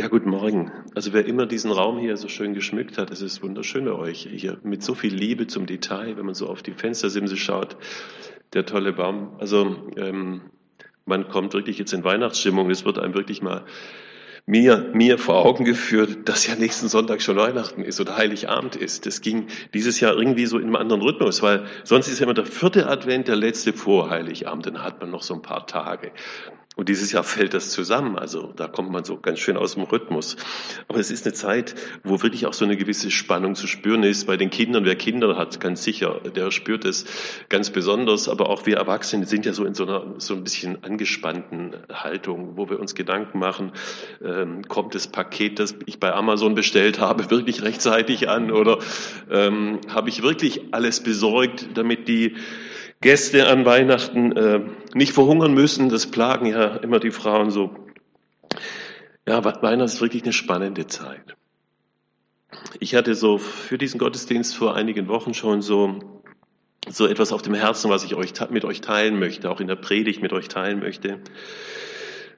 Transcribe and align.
Ja, 0.00 0.08
guten 0.08 0.30
Morgen. 0.30 0.72
Also 0.94 1.12
wer 1.12 1.26
immer 1.26 1.44
diesen 1.44 1.70
Raum 1.70 1.98
hier 1.98 2.16
so 2.16 2.26
schön 2.26 2.54
geschmückt 2.54 2.96
hat, 2.96 3.10
es 3.10 3.20
ist 3.20 3.42
wunderschön 3.42 3.84
bei 3.84 3.92
euch 3.92 4.26
hier 4.32 4.56
mit 4.62 4.82
so 4.82 4.94
viel 4.94 5.14
Liebe 5.14 5.46
zum 5.46 5.66
Detail, 5.66 6.16
wenn 6.16 6.24
man 6.24 6.34
so 6.34 6.46
auf 6.46 6.62
die 6.62 6.72
Fenstersimse 6.72 7.36
schaut, 7.36 7.76
der 8.54 8.64
tolle 8.64 8.94
Baum. 8.94 9.36
Also 9.40 9.76
ähm, 9.98 10.40
man 11.04 11.28
kommt 11.28 11.52
wirklich 11.52 11.76
jetzt 11.78 11.92
in 11.92 12.02
Weihnachtsstimmung. 12.02 12.70
Es 12.70 12.86
wird 12.86 12.98
einem 12.98 13.12
wirklich 13.12 13.42
mal 13.42 13.66
mir, 14.46 14.90
mir 14.94 15.18
vor 15.18 15.44
Augen 15.44 15.66
geführt, 15.66 16.26
dass 16.30 16.46
ja 16.46 16.54
nächsten 16.54 16.88
Sonntag 16.88 17.20
schon 17.20 17.36
Weihnachten 17.36 17.82
ist 17.82 18.00
oder 18.00 18.16
Heiligabend 18.16 18.76
ist. 18.76 19.04
Das 19.04 19.20
ging 19.20 19.48
dieses 19.74 20.00
Jahr 20.00 20.16
irgendwie 20.16 20.46
so 20.46 20.56
in 20.56 20.64
einem 20.64 20.76
anderen 20.76 21.02
Rhythmus, 21.02 21.42
weil 21.42 21.66
sonst 21.84 22.08
ist 22.08 22.20
ja 22.20 22.24
immer 22.24 22.32
der 22.32 22.46
vierte 22.46 22.88
Advent 22.88 23.28
der 23.28 23.36
letzte 23.36 23.74
vor 23.74 24.08
Heiligabend, 24.08 24.64
dann 24.64 24.82
hat 24.82 24.98
man 24.98 25.10
noch 25.10 25.22
so 25.22 25.34
ein 25.34 25.42
paar 25.42 25.66
Tage. 25.66 26.10
Und 26.76 26.88
dieses 26.88 27.10
Jahr 27.10 27.24
fällt 27.24 27.52
das 27.52 27.70
zusammen, 27.70 28.16
also 28.16 28.52
da 28.54 28.68
kommt 28.68 28.90
man 28.90 29.04
so 29.04 29.18
ganz 29.18 29.40
schön 29.40 29.56
aus 29.56 29.74
dem 29.74 29.82
Rhythmus. 29.82 30.36
Aber 30.86 31.00
es 31.00 31.10
ist 31.10 31.26
eine 31.26 31.34
Zeit, 31.34 31.74
wo 32.04 32.22
wirklich 32.22 32.46
auch 32.46 32.52
so 32.52 32.64
eine 32.64 32.76
gewisse 32.76 33.10
Spannung 33.10 33.56
zu 33.56 33.66
spüren 33.66 34.04
ist. 34.04 34.26
Bei 34.26 34.36
den 34.36 34.50
Kindern, 34.50 34.84
wer 34.84 34.94
Kinder 34.94 35.36
hat, 35.36 35.58
ganz 35.58 35.82
sicher, 35.82 36.20
der 36.34 36.52
spürt 36.52 36.84
es 36.84 37.04
ganz 37.48 37.70
besonders. 37.70 38.28
Aber 38.28 38.48
auch 38.48 38.66
wir 38.66 38.76
Erwachsene 38.76 39.26
sind 39.26 39.46
ja 39.46 39.52
so 39.52 39.64
in 39.64 39.74
so 39.74 39.82
einer 39.82 40.14
so 40.18 40.34
ein 40.34 40.44
bisschen 40.44 40.82
angespannten 40.84 41.76
Haltung, 41.92 42.56
wo 42.56 42.70
wir 42.70 42.78
uns 42.78 42.94
Gedanken 42.94 43.40
machen, 43.40 43.72
ähm, 44.24 44.62
kommt 44.68 44.94
das 44.94 45.08
Paket, 45.08 45.58
das 45.58 45.74
ich 45.86 45.98
bei 45.98 46.12
Amazon 46.12 46.54
bestellt 46.54 47.00
habe, 47.00 47.30
wirklich 47.30 47.62
rechtzeitig 47.62 48.28
an 48.28 48.52
oder 48.52 48.78
ähm, 49.28 49.80
habe 49.88 50.08
ich 50.08 50.22
wirklich 50.22 50.62
alles 50.70 51.02
besorgt, 51.02 51.66
damit 51.74 52.06
die 52.06 52.36
Gäste 53.02 53.48
an 53.48 53.64
Weihnachten 53.64 54.32
äh, 54.36 54.60
nicht 54.94 55.12
verhungern 55.12 55.54
müssen. 55.54 55.88
Das 55.88 56.10
plagen 56.10 56.46
ja 56.46 56.76
immer 56.76 57.00
die 57.00 57.10
Frauen 57.10 57.50
so. 57.50 57.74
Ja, 59.26 59.44
Weihnachten 59.44 59.80
ist 59.80 60.00
wirklich 60.00 60.22
eine 60.22 60.32
spannende 60.32 60.86
Zeit. 60.86 61.36
Ich 62.80 62.94
hatte 62.94 63.14
so 63.14 63.38
für 63.38 63.78
diesen 63.78 63.98
Gottesdienst 63.98 64.56
vor 64.56 64.74
einigen 64.74 65.08
Wochen 65.08 65.34
schon 65.34 65.62
so, 65.62 66.22
so 66.88 67.06
etwas 67.06 67.32
auf 67.32 67.42
dem 67.42 67.54
Herzen, 67.54 67.90
was 67.90 68.04
ich 68.04 68.14
euch, 68.14 68.32
mit 68.50 68.64
euch 68.64 68.80
teilen 68.80 69.18
möchte, 69.18 69.50
auch 69.50 69.60
in 69.60 69.68
der 69.68 69.76
Predigt 69.76 70.22
mit 70.22 70.32
euch 70.32 70.48
teilen 70.48 70.80
möchte. 70.80 71.20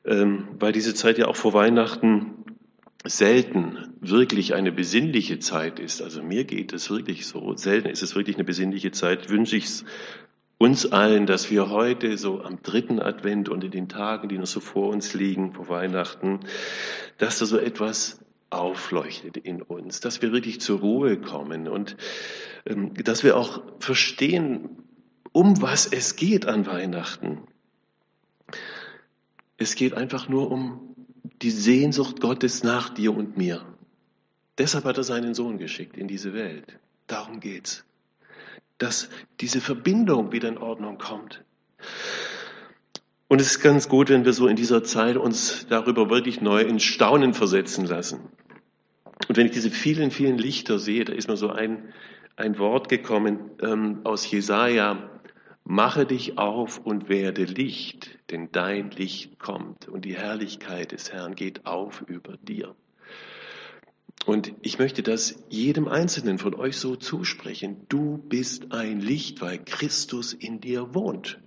Ähm, 0.05 0.49
weil 0.59 0.73
diese 0.73 0.95
Zeit 0.95 1.19
ja 1.19 1.29
auch 1.29 1.37
vor 1.37 1.55
Weihnachten 1.55 2.45
selten 3.05 3.95
wirklich 4.01 4.55
eine 4.55 4.73
besinnliche 4.73 5.39
Zeit 5.39 5.81
ist, 5.81 6.03
also 6.03 6.23
mir 6.23 6.45
geht 6.45 6.73
es 6.73 6.91
wirklich 6.91 7.27
so, 7.27 7.57
selten 7.57 7.89
ist 7.89 8.03
es 8.03 8.15
wirklich 8.15 8.37
eine 8.37 8.45
besinnliche 8.45 8.93
Zeit, 8.93 9.29
wünsche 9.29 9.57
ich 9.57 9.65
es 9.65 9.85
uns 10.63 10.93
allen, 10.93 11.27
dass 11.27 11.51
wir 11.51 11.71
heute 11.71 12.17
so 12.17 12.41
am 12.41 12.63
dritten 12.63 13.01
Advent 13.01 13.49
und 13.49 13.65
in 13.65 13.73
den 13.73 13.89
Tagen, 13.89 14.29
die 14.29 14.39
noch 14.39 14.47
so 14.47 14.61
vor 14.61 14.91
uns 14.91 15.13
liegen, 15.13 15.55
vor 15.55 15.69
Weihnachten, 15.69 16.39
dass 17.19 17.41
da 17.41 17.47
so 17.47 17.59
etwas 17.59 18.21
aufleuchtet 18.49 19.37
in 19.37 19.61
uns, 19.61 19.99
dass 19.99 20.23
wir 20.23 20.31
wirklich 20.31 20.61
zur 20.61 20.79
Ruhe 20.79 21.21
kommen 21.21 21.67
und 21.67 21.97
ähm, 22.65 22.95
dass 22.95 23.25
wir 23.25 23.37
auch 23.37 23.61
verstehen, 23.81 24.69
um 25.33 25.61
was 25.61 25.87
es 25.87 26.15
geht 26.15 26.47
an 26.47 26.65
Weihnachten. 26.65 27.41
Es 29.57 29.75
geht 29.75 29.95
einfach 29.95 30.29
nur 30.29 30.49
um 30.53 30.95
die 31.43 31.51
Sehnsucht 31.51 32.21
Gottes 32.21 32.63
nach 32.63 32.89
dir 32.89 33.17
und 33.17 33.37
mir. 33.37 33.67
Deshalb 34.59 34.85
hat 34.85 34.97
er 34.97 35.05
seinen 35.05 35.35
Sohn 35.35 35.59
geschickt 35.59 35.97
in 35.97 36.07
diese 36.07 36.35
Welt. 36.35 36.79
Darum 37.09 37.41
geht's 37.41 37.85
dass 38.83 39.09
diese 39.41 39.61
Verbindung 39.61 40.33
wieder 40.33 40.49
in 40.49 40.59
Ordnung 40.59 40.99
kommt. 40.99 41.45
Und 43.29 43.41
es 43.41 43.53
ist 43.53 43.61
ganz 43.61 43.89
gut, 43.89 44.11
wenn 44.11 44.25
wir 44.25 44.33
so 44.33 44.47
in 44.47 44.57
dieser 44.57 44.83
Zeit 44.85 45.17
uns 45.17 45.67
darüber 45.69 46.11
wirklich 46.11 46.41
neu 46.41 46.61
in 46.63 46.81
Staunen 46.81 47.33
versetzen 47.33 47.87
lassen. 47.87 48.21
Und 49.29 49.37
wenn 49.37 49.47
ich 49.47 49.53
diese 49.53 49.71
vielen, 49.71 50.11
vielen 50.11 50.37
Lichter 50.37 50.79
sehe, 50.79 51.05
da 51.05 51.13
ist 51.13 51.29
mir 51.29 51.37
so 51.37 51.49
ein, 51.49 51.95
ein 52.37 52.59
Wort 52.59 52.89
gekommen 52.89 53.53
ähm, 53.63 54.01
aus 54.05 54.31
Jesaja. 54.31 55.09
Mache 55.65 56.05
dich 56.05 56.39
auf 56.39 56.79
und 56.79 57.09
werde 57.09 57.45
Licht, 57.45 58.19
denn 58.31 58.51
dein 58.51 58.91
Licht 58.91 59.39
kommt 59.39 59.89
und 59.89 60.05
die 60.05 60.17
Herrlichkeit 60.17 60.91
des 60.91 61.13
Herrn 61.13 61.37
geht 61.37 61.65
auf 61.67 62.03
über 62.09 62.37
dir. 62.37 62.75
Und 64.25 64.55
ich 64.63 64.79
möchte 64.79 65.03
das 65.03 65.43
jedem 65.49 65.89
Einzelnen 65.89 66.39
von 66.39 66.55
euch 66.55 66.77
so 66.77 66.97
zusprechen. 66.97 67.87
Du 67.89 68.19
bist 68.19 68.73
ein 68.73 69.01
Licht, 69.01 69.41
weil 69.41 69.59
Christus 69.59 70.33
in 70.33 70.61
dir 70.61 70.95
wohnt. 70.95 71.41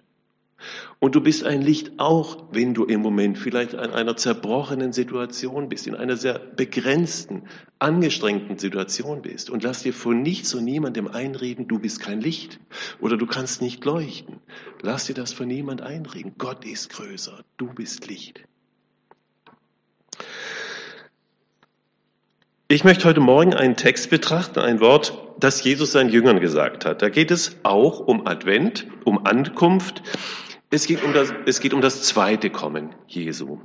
Und 1.00 1.16
du 1.16 1.22
bist 1.22 1.44
ein 1.44 1.62
Licht 1.62 2.00
auch, 2.00 2.46
wenn 2.52 2.74
du 2.74 2.86
im 2.86 3.02
Moment 3.02 3.38
vielleicht 3.38 3.74
in 3.74 3.80
einer 3.80 4.16
zerbrochenen 4.16 4.94
Situation 4.94 5.69
bist, 5.69 5.86
in 5.86 5.96
einer 5.96 6.18
sehr 6.18 6.40
begrenzten, 6.40 7.44
angestrengten 7.80 8.58
Situation 8.58 9.22
bist. 9.22 9.50
Und 9.50 9.63
lass 9.63 9.84
dir 9.84 9.94
von 9.94 10.22
nichts 10.22 10.53
und 10.53 10.63
niemandem 10.63 11.07
einreden, 11.07 11.68
du 11.68 11.80
bist 11.80 12.00
kein 12.00 12.22
Licht 12.22 12.59
oder 13.00 13.18
du 13.18 13.25
kannst 13.25 13.62
nicht 13.62 13.84
leuchten. 13.86 14.40
Lass 14.81 15.06
dir 15.06 15.13
das 15.13 15.34
von 15.34 15.47
niemand 15.47 15.81
einreden. 15.81 16.34
Gott 16.38 16.66
ist 16.66 16.90
größer, 16.90 17.44
du 17.57 17.74
bist 17.74 18.07
Licht. 18.07 18.44
Ich 22.68 22.84
möchte 22.84 23.06
heute 23.06 23.20
Morgen 23.20 23.53
einen 23.53 23.76
Text 23.76 24.09
betrachten, 24.09 24.58
ein 24.58 24.80
Wort, 24.80 25.16
das 25.40 25.64
Jesus 25.64 25.92
seinen 25.92 26.09
Jüngern 26.09 26.40
gesagt 26.40 26.84
hat. 26.84 27.03
Da 27.03 27.09
geht 27.09 27.30
es 27.30 27.58
auch 27.62 28.00
um 28.00 28.26
Advent, 28.26 28.88
um 29.03 29.24
Ankunft. 29.24 30.02
Es 30.72 30.88
geht 30.88 31.04
um 31.04 31.14
das, 31.14 31.31
es 31.46 31.59
geht 31.59 31.75
um 31.75 31.81
das 31.81 32.02
zweite 32.02 32.50
Kommen 32.50 32.96
Jesu. 33.06 33.59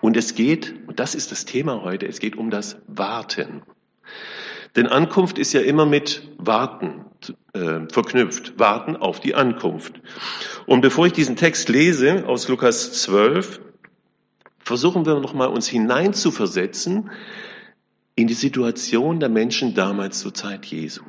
Und 0.00 0.16
es 0.16 0.34
geht, 0.34 0.74
und 0.88 0.98
das 0.98 1.14
ist 1.14 1.30
das 1.30 1.44
Thema 1.44 1.84
heute, 1.84 2.06
es 2.08 2.18
geht 2.18 2.34
um 2.34 2.50
das 2.50 2.78
Warten. 2.88 3.62
Denn 4.74 4.88
Ankunft 4.88 5.38
ist 5.38 5.52
ja 5.52 5.60
immer 5.60 5.86
mit 5.86 6.28
Warten 6.38 7.04
äh, 7.52 7.86
verknüpft. 7.88 8.58
Warten 8.58 8.96
auf 8.96 9.20
die 9.20 9.36
Ankunft. 9.36 10.00
Und 10.66 10.80
bevor 10.80 11.06
ich 11.06 11.12
diesen 11.12 11.36
Text 11.36 11.68
lese 11.68 12.26
aus 12.26 12.48
Lukas 12.48 13.00
12, 13.00 13.60
versuchen 14.58 15.06
wir 15.06 15.20
nochmal 15.20 15.48
uns 15.48 15.68
hineinzuversetzen 15.68 17.10
in 18.18 18.26
die 18.26 18.34
Situation 18.34 19.20
der 19.20 19.28
Menschen 19.28 19.74
damals 19.74 20.18
zur 20.18 20.34
Zeit 20.34 20.66
Jesu. 20.66 21.04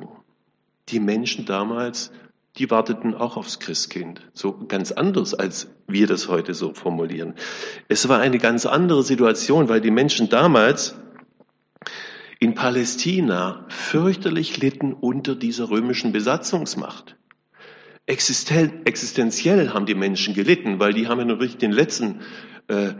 Die 0.90 1.00
Menschen 1.00 1.44
damals, 1.44 2.12
die 2.56 2.70
warteten 2.70 3.14
auch 3.14 3.36
aufs 3.36 3.58
Christkind. 3.58 4.20
So 4.32 4.56
ganz 4.68 4.92
anders, 4.92 5.34
als 5.34 5.72
wir 5.88 6.06
das 6.06 6.28
heute 6.28 6.54
so 6.54 6.72
formulieren. 6.72 7.34
Es 7.88 8.08
war 8.08 8.20
eine 8.20 8.38
ganz 8.38 8.64
andere 8.64 9.02
Situation, 9.02 9.68
weil 9.68 9.80
die 9.80 9.90
Menschen 9.90 10.28
damals 10.28 10.94
in 12.38 12.54
Palästina 12.54 13.66
fürchterlich 13.70 14.58
litten 14.58 14.92
unter 14.92 15.34
dieser 15.34 15.68
römischen 15.68 16.12
Besatzungsmacht. 16.12 17.16
Existenziell 18.06 19.70
haben 19.70 19.86
die 19.86 19.96
Menschen 19.96 20.34
gelitten, 20.34 20.78
weil 20.78 20.92
die 20.92 21.08
haben 21.08 21.18
ja 21.18 21.24
nur 21.24 21.40
wirklich 21.40 21.58
den 21.58 21.72
letzten 21.72 22.20
äh, 22.68 22.92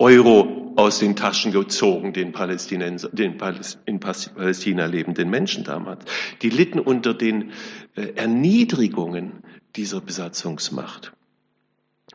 Euro 0.00 0.61
aus 0.76 0.98
den 0.98 1.16
Taschen 1.16 1.52
gezogen, 1.52 2.12
den, 2.12 2.32
Palästinenser, 2.32 3.08
den 3.10 3.38
in 3.86 4.00
Palästina 4.00 4.86
lebenden 4.86 5.30
Menschen 5.30 5.64
damals. 5.64 6.04
Die 6.42 6.50
litten 6.50 6.78
unter 6.78 7.14
den 7.14 7.52
äh, 7.94 8.14
Erniedrigungen 8.14 9.42
dieser 9.76 10.00
Besatzungsmacht 10.00 11.12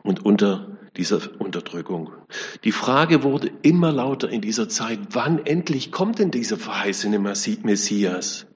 und 0.04 0.26
unter 0.26 0.78
dieser 0.96 1.22
Unterdrückung. 1.40 2.12
Die 2.64 2.72
Frage 2.72 3.24
wurde 3.24 3.52
immer 3.62 3.92
lauter 3.92 4.30
in 4.30 4.42
dieser 4.42 4.68
Zeit, 4.68 5.00
wann 5.12 5.46
endlich 5.46 5.92
kommt 5.92 6.20
denn 6.20 6.32
dieser 6.32 6.58
verheißene 6.58 7.20
Messias? 7.20 8.48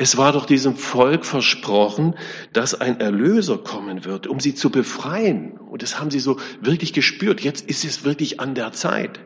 Es 0.00 0.16
war 0.16 0.32
doch 0.32 0.46
diesem 0.46 0.76
Volk 0.76 1.26
versprochen, 1.26 2.14
dass 2.52 2.80
ein 2.80 3.00
Erlöser 3.00 3.58
kommen 3.58 4.04
wird, 4.04 4.28
um 4.28 4.38
sie 4.38 4.54
zu 4.54 4.70
befreien. 4.70 5.58
Und 5.58 5.82
das 5.82 5.98
haben 5.98 6.12
sie 6.12 6.20
so 6.20 6.38
wirklich 6.60 6.92
gespürt. 6.92 7.40
Jetzt 7.40 7.68
ist 7.68 7.84
es 7.84 8.04
wirklich 8.04 8.38
an 8.38 8.54
der 8.54 8.72
Zeit. 8.72 9.18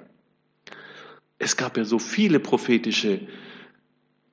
Es 1.39 1.59
gab 1.59 1.77
ja 1.77 1.85
so 1.85 1.99
viele 1.99 2.41
prophetische 2.41 3.21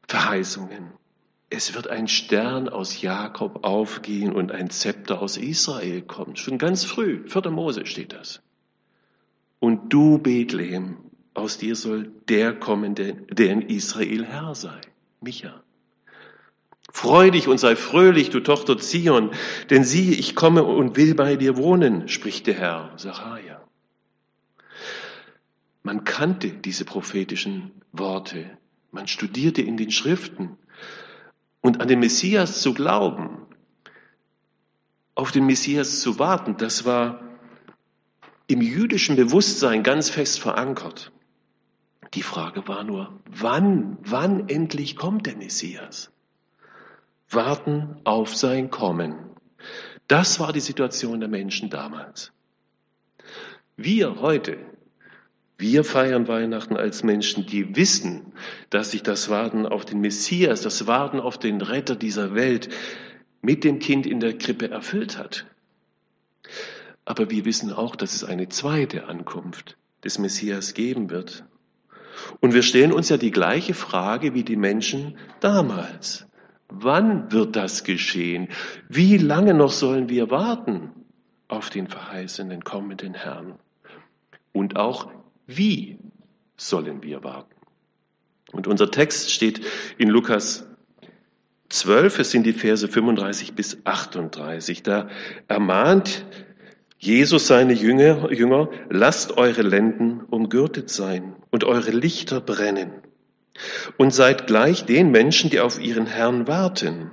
Verheißungen. 0.08 0.94
Es 1.50 1.76
wird 1.76 1.90
ein 1.90 2.08
Stern 2.08 2.70
aus 2.70 3.02
Jakob 3.02 3.66
aufgehen 3.66 4.32
und 4.32 4.54
ein 4.54 4.70
Zepter 4.70 5.22
aus 5.22 5.36
Israel 5.36 6.04
kommen. 6.04 6.38
Schon 6.38 6.58
ganz 6.58 6.86
früh, 6.86 7.28
4. 7.28 7.52
Mose 7.52 7.86
steht 7.86 8.14
das. 8.14 8.42
Und 9.60 9.92
du, 9.92 10.20
Bethlehem, 10.20 11.00
aus 11.34 11.58
dir 11.58 11.76
soll 11.76 12.14
der 12.30 12.54
kommen, 12.54 12.96
der 12.96 13.52
in 13.52 13.62
Israel 13.62 14.26
Herr 14.26 14.56
sei. 14.56 14.80
Micha. 15.20 15.64
Freu 16.92 17.32
dich 17.32 17.48
und 17.48 17.60
sei 17.60 17.76
fröhlich, 17.76 18.30
du 18.30 18.40
Tochter 18.40 18.78
Zion, 18.78 19.32
denn 19.70 19.84
sieh, 19.84 20.14
ich 20.14 20.36
komme 20.36 20.64
und 20.64 20.96
will 20.96 21.16
bei 21.16 21.36
dir 21.36 21.58
wohnen, 21.58 22.08
spricht 22.08 22.48
der 22.48 22.56
Herr, 22.56 22.94
Sacharja. 22.98 23.62
Man 25.84 26.04
kannte 26.04 26.50
diese 26.50 26.86
prophetischen 26.86 27.72
Worte, 27.92 28.58
man 28.92 29.08
studierte 29.08 29.62
in 29.62 29.78
den 29.78 29.92
Schriften 29.92 30.58
und 31.62 31.82
an 31.82 31.88
den 31.88 32.00
Messias 32.00 32.62
zu 32.62 32.74
glauben, 32.74 33.46
auf 35.16 35.32
den 35.32 35.46
Messias 35.46 36.02
zu 36.02 36.18
warten, 36.18 36.58
das 36.58 36.86
war 36.86 37.22
im 38.48 38.62
jüdischen 38.62 39.16
Bewusstsein 39.16 39.84
ganz 39.84 40.10
fest 40.10 40.40
verankert. 40.40 41.12
Die 42.16 42.24
Frage 42.24 42.68
war 42.68 42.84
nur, 42.84 43.20
wann, 43.30 43.98
wann 44.02 44.50
endlich 44.50 44.96
kommt 44.96 45.28
der 45.28 45.36
Messias? 45.36 46.12
Warten 47.32 47.98
auf 48.06 48.36
sein 48.36 48.72
Kommen. 48.72 49.16
Das 50.08 50.40
war 50.40 50.52
die 50.52 50.60
Situation 50.60 51.20
der 51.20 51.30
Menschen 51.30 51.70
damals. 51.70 52.32
Wir 53.78 54.20
heute, 54.20 54.58
wir 55.58 55.84
feiern 55.84 56.28
Weihnachten 56.28 56.76
als 56.76 57.04
Menschen, 57.04 57.46
die 57.46 57.76
wissen, 57.76 58.34
dass 58.72 58.92
sich 58.92 59.04
das 59.04 59.30
Warten 59.30 59.66
auf 59.66 59.86
den 59.86 60.02
Messias, 60.02 60.62
das 60.62 60.88
Warten 60.88 61.20
auf 61.20 61.38
den 61.38 61.62
Retter 61.62 61.96
dieser 61.96 62.34
Welt 62.34 62.70
mit 63.42 63.64
dem 63.64 63.80
Kind 63.80 64.08
in 64.08 64.20
der 64.20 64.38
Krippe 64.38 64.72
erfüllt 64.72 65.18
hat. 65.18 65.46
Aber 67.06 67.30
wir 67.30 67.46
wissen 67.46 67.72
auch, 67.72 67.96
dass 67.96 68.16
es 68.16 68.24
eine 68.24 68.50
zweite 68.50 69.06
Ankunft 69.08 69.78
des 70.04 70.18
Messias 70.18 70.74
geben 70.74 71.10
wird. 71.10 71.44
Und 72.40 72.54
wir 72.54 72.64
stellen 72.64 72.92
uns 72.92 73.10
ja 73.10 73.18
die 73.18 73.32
gleiche 73.32 73.74
Frage 73.74 74.34
wie 74.34 74.44
die 74.44 74.56
Menschen 74.56 75.18
damals. 75.40 76.29
Wann 76.70 77.32
wird 77.32 77.56
das 77.56 77.84
geschehen? 77.84 78.48
Wie 78.88 79.18
lange 79.18 79.56
noch 79.56 79.72
sollen 79.72 80.08
wir 80.08 80.30
warten 80.30 80.92
auf 81.48 81.72
den 81.72 81.88
verheißenen 81.88 82.64
kommenden 82.64 83.16
Herrn? 83.16 83.56
Und 84.54 84.76
auch 84.76 85.10
wie 85.48 85.98
sollen 86.58 87.02
wir 87.02 87.24
warten? 87.24 87.56
Und 88.52 88.68
unser 88.68 88.92
Text 88.92 89.32
steht 89.32 89.62
in 89.98 90.10
Lukas 90.10 90.68
12, 91.70 92.20
es 92.20 92.32
sind 92.32 92.46
die 92.46 92.54
Verse 92.54 92.88
35 92.88 93.54
bis 93.54 93.78
38. 93.84 94.84
Da 94.84 95.10
ermahnt 95.48 96.26
Jesus 97.00 97.48
seine 97.48 97.74
Jünger, 97.74 98.32
Jünger, 98.32 98.70
lasst 98.90 99.38
eure 99.38 99.62
Lenden 99.64 100.22
umgürtet 100.22 100.90
sein 100.90 101.36
und 101.50 101.64
eure 101.64 101.92
Lichter 101.92 102.42
brennen 102.42 102.92
und 103.98 104.14
seid 104.14 104.48
gleich 104.48 104.86
den 104.86 105.12
Menschen, 105.12 105.50
die 105.50 105.60
auf 105.60 105.80
ihren 105.80 106.06
Herrn 106.06 106.48
warten, 106.48 107.12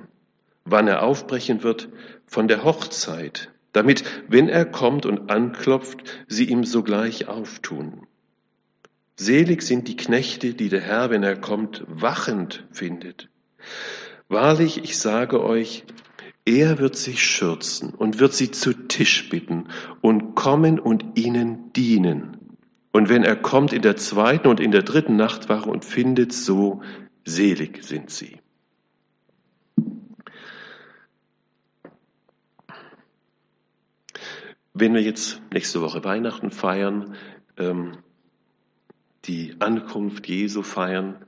wann 0.65 0.89
er 0.89 1.03
aufbrechen 1.03 1.63
wird 1.63 1.89
von 2.27 2.49
der 2.49 2.65
Hochzeit, 2.65 3.51
damit, 3.73 4.05
wenn 4.29 4.49
er 4.49 4.65
kommt 4.65 5.07
und 5.07 5.31
anklopft, 5.31 5.99
sie 6.29 6.45
ihm 6.45 6.65
sogleich 6.65 7.29
auftun. 7.29 8.07
Selig 9.17 9.63
sind 9.63 9.89
die 9.89 9.97
Knechte, 9.97 10.55
die 10.55 10.69
der 10.69 10.83
Herr, 10.83 11.11
wenn 11.11 11.23
er 11.23 11.37
kommt, 11.37 11.85
wachend 11.89 12.67
findet. 12.71 13.29
Wahrlich, 14.29 14.83
ich 14.85 14.99
sage 14.99 15.43
euch, 15.43 15.85
er 16.45 16.79
wird 16.79 16.97
sich 16.97 17.25
schürzen 17.25 17.91
und 17.91 18.19
wird 18.21 18.35
sie 18.35 18.51
zu 18.51 18.73
Tisch 18.73 19.29
bitten 19.31 19.69
und 20.01 20.35
kommen 20.35 20.79
und 20.79 21.19
ihnen 21.19 21.73
dienen. 21.73 22.37
Und 22.97 23.11
wenn 23.11 23.25
er 23.25 23.37
kommt 23.37 23.75
in 23.75 23.83
der 23.83 23.97
zweiten 23.97 24.49
und 24.49 24.59
in 24.59 24.71
der 24.71 24.83
dritten 24.83 25.17
Nachtwache 25.17 25.69
und 25.69 25.85
findet 25.85 26.33
so, 26.33 26.81
selig 27.27 27.85
sind 27.85 28.09
sie. 28.09 28.39
Wenn 34.73 34.95
wir 34.95 35.03
jetzt 35.03 35.43
nächste 35.53 35.83
Woche 35.83 36.05
Weihnachten 36.05 36.51
feiern, 36.51 37.17
ähm, 37.59 37.99
die 39.27 39.57
Ankunft 39.59 40.27
Jesu 40.27 40.63
feiern, 40.63 41.23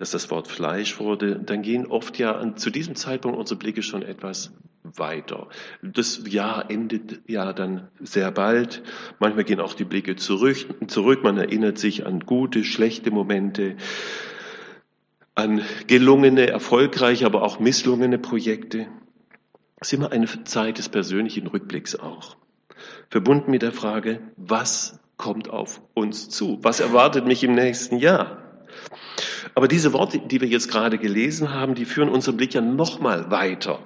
dass 0.00 0.12
das 0.12 0.30
Wort 0.30 0.48
Fleisch 0.48 0.98
wurde, 0.98 1.38
dann 1.38 1.60
gehen 1.60 1.86
oft 1.86 2.18
ja 2.18 2.56
zu 2.56 2.70
diesem 2.70 2.94
Zeitpunkt 2.94 3.38
unsere 3.38 3.58
Blicke 3.58 3.82
schon 3.82 4.00
etwas 4.00 4.50
weiter. 4.82 5.48
Das 5.82 6.22
Jahr 6.26 6.70
endet 6.70 7.20
ja 7.28 7.52
dann 7.52 7.88
sehr 8.00 8.30
bald. 8.30 8.82
Manchmal 9.18 9.44
gehen 9.44 9.60
auch 9.60 9.74
die 9.74 9.84
Blicke 9.84 10.16
zurück. 10.16 10.56
zurück. 10.86 11.22
Man 11.22 11.36
erinnert 11.36 11.76
sich 11.76 12.06
an 12.06 12.20
gute, 12.20 12.64
schlechte 12.64 13.10
Momente, 13.10 13.76
an 15.34 15.60
gelungene, 15.86 16.48
erfolgreiche, 16.48 17.26
aber 17.26 17.42
auch 17.42 17.60
misslungene 17.60 18.18
Projekte. 18.18 18.86
Es 19.82 19.88
ist 19.88 19.98
immer 19.98 20.12
eine 20.12 20.28
Zeit 20.44 20.78
des 20.78 20.88
persönlichen 20.88 21.46
Rückblicks 21.46 21.94
auch. 21.94 22.38
Verbunden 23.10 23.50
mit 23.50 23.60
der 23.60 23.72
Frage, 23.72 24.22
was 24.38 24.98
kommt 25.18 25.50
auf 25.50 25.82
uns 25.92 26.30
zu? 26.30 26.58
Was 26.62 26.80
erwartet 26.80 27.26
mich 27.26 27.44
im 27.44 27.54
nächsten 27.54 27.98
Jahr? 27.98 28.49
Aber 29.54 29.68
diese 29.68 29.92
Worte, 29.92 30.18
die 30.18 30.40
wir 30.40 30.48
jetzt 30.48 30.70
gerade 30.70 30.98
gelesen 30.98 31.52
haben, 31.52 31.74
die 31.74 31.84
führen 31.84 32.08
unseren 32.08 32.36
Blick 32.36 32.54
ja 32.54 32.60
nochmal 32.60 33.30
weiter. 33.30 33.80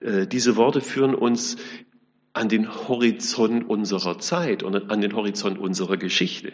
Äh, 0.00 0.26
diese 0.26 0.56
Worte 0.56 0.80
führen 0.80 1.14
uns 1.14 1.56
an 2.32 2.48
den 2.48 2.72
Horizont 2.88 3.68
unserer 3.68 4.18
Zeit 4.18 4.62
und 4.62 4.90
an 4.90 5.00
den 5.00 5.14
Horizont 5.14 5.58
unserer 5.58 5.96
Geschichte. 5.96 6.52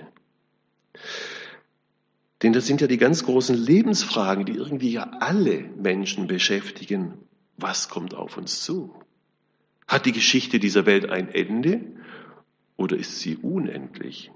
Denn 2.42 2.52
das 2.52 2.66
sind 2.66 2.80
ja 2.80 2.86
die 2.86 2.98
ganz 2.98 3.24
großen 3.24 3.56
Lebensfragen, 3.56 4.44
die 4.44 4.52
irgendwie 4.52 4.92
ja 4.92 5.10
alle 5.20 5.64
Menschen 5.76 6.26
beschäftigen. 6.26 7.14
Was 7.56 7.88
kommt 7.88 8.14
auf 8.14 8.36
uns 8.36 8.62
zu? 8.62 8.94
Hat 9.86 10.06
die 10.06 10.12
Geschichte 10.12 10.58
dieser 10.58 10.86
Welt 10.86 11.08
ein 11.10 11.28
Ende 11.28 11.80
oder 12.76 12.96
ist 12.96 13.20
sie 13.20 13.36
unendlich? 13.36 14.30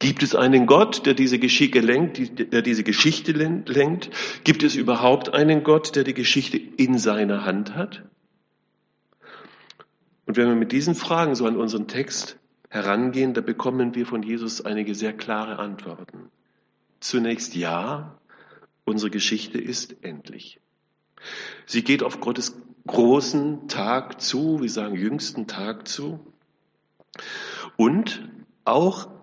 Gibt 0.00 0.22
es 0.22 0.34
einen 0.34 0.66
Gott, 0.66 1.04
der 1.04 1.12
diese 1.12 1.38
Geschicke 1.38 1.80
lenkt, 1.80 2.52
der 2.52 2.62
diese 2.62 2.82
Geschichte 2.82 3.32
lenkt? 3.32 4.10
Gibt 4.44 4.62
es 4.62 4.74
überhaupt 4.74 5.34
einen 5.34 5.62
Gott, 5.62 5.94
der 5.94 6.04
die 6.04 6.14
Geschichte 6.14 6.56
in 6.56 6.98
seiner 6.98 7.44
Hand 7.44 7.74
hat? 7.74 8.02
Und 10.24 10.38
wenn 10.38 10.48
wir 10.48 10.54
mit 10.54 10.72
diesen 10.72 10.94
Fragen 10.94 11.34
so 11.34 11.44
an 11.46 11.58
unseren 11.58 11.86
Text 11.86 12.38
herangehen, 12.70 13.34
da 13.34 13.42
bekommen 13.42 13.94
wir 13.94 14.06
von 14.06 14.22
Jesus 14.22 14.64
einige 14.64 14.94
sehr 14.94 15.12
klare 15.12 15.58
Antworten. 15.58 16.30
Zunächst 17.00 17.54
ja, 17.54 18.18
unsere 18.84 19.10
Geschichte 19.10 19.58
ist 19.58 19.96
endlich. 20.02 20.60
Sie 21.66 21.84
geht 21.84 22.02
auf 22.02 22.20
Gottes 22.20 22.56
großen 22.86 23.68
Tag 23.68 24.22
zu, 24.22 24.62
wir 24.62 24.70
sagen 24.70 24.94
jüngsten 24.94 25.46
Tag 25.46 25.86
zu. 25.86 26.20
Und 27.76 28.26
auch 28.64 29.19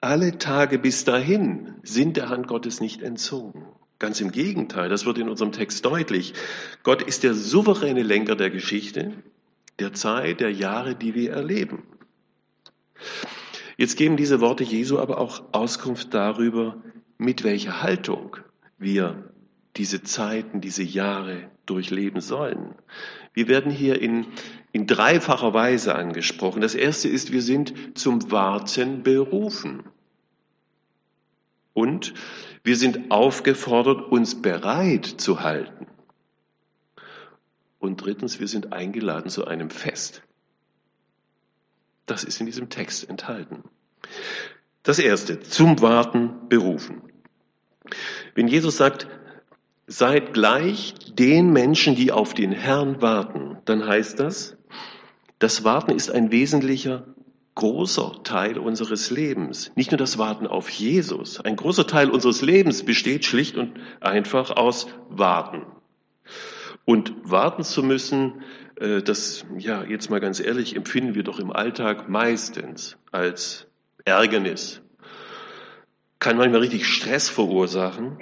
alle 0.00 0.38
Tage 0.38 0.78
bis 0.78 1.04
dahin 1.04 1.74
sind 1.82 2.16
der 2.16 2.28
Hand 2.28 2.46
Gottes 2.46 2.80
nicht 2.80 3.02
entzogen. 3.02 3.66
Ganz 3.98 4.20
im 4.20 4.30
Gegenteil, 4.30 4.88
das 4.88 5.06
wird 5.06 5.18
in 5.18 5.28
unserem 5.28 5.52
Text 5.52 5.84
deutlich. 5.84 6.34
Gott 6.82 7.02
ist 7.02 7.22
der 7.22 7.34
souveräne 7.34 8.02
Lenker 8.02 8.36
der 8.36 8.50
Geschichte, 8.50 9.12
der 9.78 9.94
Zeit, 9.94 10.40
der 10.40 10.52
Jahre, 10.52 10.94
die 10.94 11.14
wir 11.14 11.32
erleben. 11.32 11.82
Jetzt 13.78 13.96
geben 13.96 14.16
diese 14.16 14.40
Worte 14.40 14.64
Jesu 14.64 14.98
aber 14.98 15.18
auch 15.18 15.42
Auskunft 15.52 16.12
darüber, 16.12 16.82
mit 17.18 17.44
welcher 17.44 17.82
Haltung 17.82 18.36
wir 18.78 19.30
diese 19.76 20.02
Zeiten, 20.02 20.60
diese 20.60 20.82
Jahre 20.82 21.50
durchleben 21.66 22.20
sollen. 22.20 22.74
Wir 23.34 23.48
werden 23.48 23.70
hier 23.70 24.00
in, 24.00 24.26
in 24.76 24.86
dreifacher 24.86 25.54
Weise 25.54 25.94
angesprochen. 25.94 26.60
Das 26.60 26.74
erste 26.74 27.08
ist, 27.08 27.32
wir 27.32 27.40
sind 27.40 27.96
zum 27.96 28.30
Warten 28.30 29.02
berufen. 29.02 29.84
Und 31.72 32.12
wir 32.62 32.76
sind 32.76 33.10
aufgefordert, 33.10 34.12
uns 34.12 34.42
bereit 34.42 35.06
zu 35.06 35.40
halten. 35.40 35.86
Und 37.78 38.04
drittens, 38.04 38.38
wir 38.38 38.48
sind 38.48 38.74
eingeladen 38.74 39.30
zu 39.30 39.46
einem 39.46 39.70
Fest. 39.70 40.20
Das 42.04 42.22
ist 42.22 42.38
in 42.40 42.44
diesem 42.44 42.68
Text 42.68 43.08
enthalten. 43.08 43.64
Das 44.82 44.98
erste, 44.98 45.40
zum 45.40 45.80
Warten 45.80 46.50
berufen. 46.50 47.00
Wenn 48.34 48.46
Jesus 48.46 48.76
sagt, 48.76 49.08
seid 49.86 50.34
gleich 50.34 50.92
den 51.14 51.50
Menschen, 51.50 51.94
die 51.94 52.12
auf 52.12 52.34
den 52.34 52.52
Herrn 52.52 53.00
warten, 53.00 53.56
dann 53.64 53.86
heißt 53.86 54.20
das, 54.20 54.55
das 55.38 55.64
Warten 55.64 55.92
ist 55.92 56.10
ein 56.10 56.30
wesentlicher 56.30 57.06
großer 57.54 58.22
Teil 58.22 58.58
unseres 58.58 59.10
Lebens. 59.10 59.72
Nicht 59.74 59.90
nur 59.90 59.98
das 59.98 60.18
Warten 60.18 60.46
auf 60.46 60.68
Jesus. 60.70 61.40
Ein 61.40 61.56
großer 61.56 61.86
Teil 61.86 62.10
unseres 62.10 62.42
Lebens 62.42 62.84
besteht 62.84 63.24
schlicht 63.24 63.56
und 63.56 63.72
einfach 64.00 64.56
aus 64.56 64.86
Warten. 65.08 65.62
Und 66.84 67.12
warten 67.24 67.64
zu 67.64 67.82
müssen, 67.82 68.42
äh, 68.76 69.02
das, 69.02 69.44
ja, 69.58 69.82
jetzt 69.84 70.10
mal 70.10 70.20
ganz 70.20 70.38
ehrlich, 70.38 70.76
empfinden 70.76 71.14
wir 71.14 71.24
doch 71.24 71.40
im 71.40 71.50
Alltag 71.50 72.08
meistens 72.08 72.96
als 73.10 73.66
Ärgernis. 74.04 74.82
Kann 76.18 76.36
manchmal 76.36 76.60
richtig 76.60 76.86
Stress 76.86 77.28
verursachen. 77.28 78.18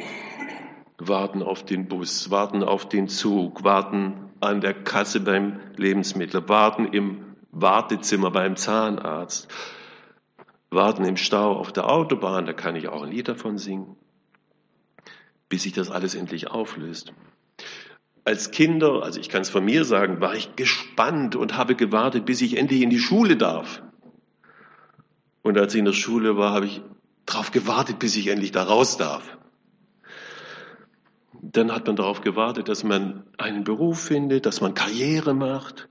Warten 0.98 1.42
auf 1.42 1.64
den 1.64 1.88
Bus, 1.88 2.30
warten 2.30 2.62
auf 2.62 2.88
den 2.88 3.08
Zug, 3.08 3.64
warten 3.64 4.30
an 4.44 4.60
der 4.60 4.74
Kasse 4.74 5.20
beim 5.20 5.60
Lebensmittel, 5.76 6.48
warten 6.48 6.86
im 6.86 7.36
Wartezimmer 7.50 8.30
beim 8.30 8.56
Zahnarzt, 8.56 9.48
warten 10.70 11.04
im 11.04 11.16
Stau 11.16 11.56
auf 11.56 11.72
der 11.72 11.88
Autobahn, 11.88 12.46
da 12.46 12.52
kann 12.52 12.76
ich 12.76 12.88
auch 12.88 13.02
ein 13.02 13.10
Lied 13.10 13.28
davon 13.28 13.58
singen, 13.58 13.96
bis 15.48 15.62
sich 15.62 15.72
das 15.72 15.90
alles 15.90 16.14
endlich 16.14 16.50
auflöst. 16.50 17.12
Als 18.24 18.50
Kinder, 18.50 19.02
also 19.02 19.20
ich 19.20 19.28
kann 19.28 19.42
es 19.42 19.50
von 19.50 19.64
mir 19.64 19.84
sagen, 19.84 20.20
war 20.20 20.34
ich 20.34 20.56
gespannt 20.56 21.36
und 21.36 21.56
habe 21.56 21.74
gewartet, 21.74 22.24
bis 22.24 22.40
ich 22.40 22.56
endlich 22.56 22.82
in 22.82 22.90
die 22.90 22.98
Schule 22.98 23.36
darf. 23.36 23.82
Und 25.42 25.58
als 25.58 25.74
ich 25.74 25.78
in 25.80 25.84
der 25.84 25.92
Schule 25.92 26.36
war, 26.38 26.54
habe 26.54 26.66
ich 26.66 26.80
Darauf 27.26 27.50
gewartet, 27.50 27.98
bis 27.98 28.16
ich 28.16 28.26
endlich 28.28 28.52
da 28.52 28.64
raus 28.64 28.96
darf. 28.96 29.38
Dann 31.42 31.72
hat 31.72 31.86
man 31.86 31.96
darauf 31.96 32.20
gewartet, 32.20 32.68
dass 32.68 32.84
man 32.84 33.24
einen 33.38 33.64
Beruf 33.64 34.00
findet, 34.00 34.46
dass 34.46 34.60
man 34.60 34.74
Karriere 34.74 35.34
macht. 35.34 35.88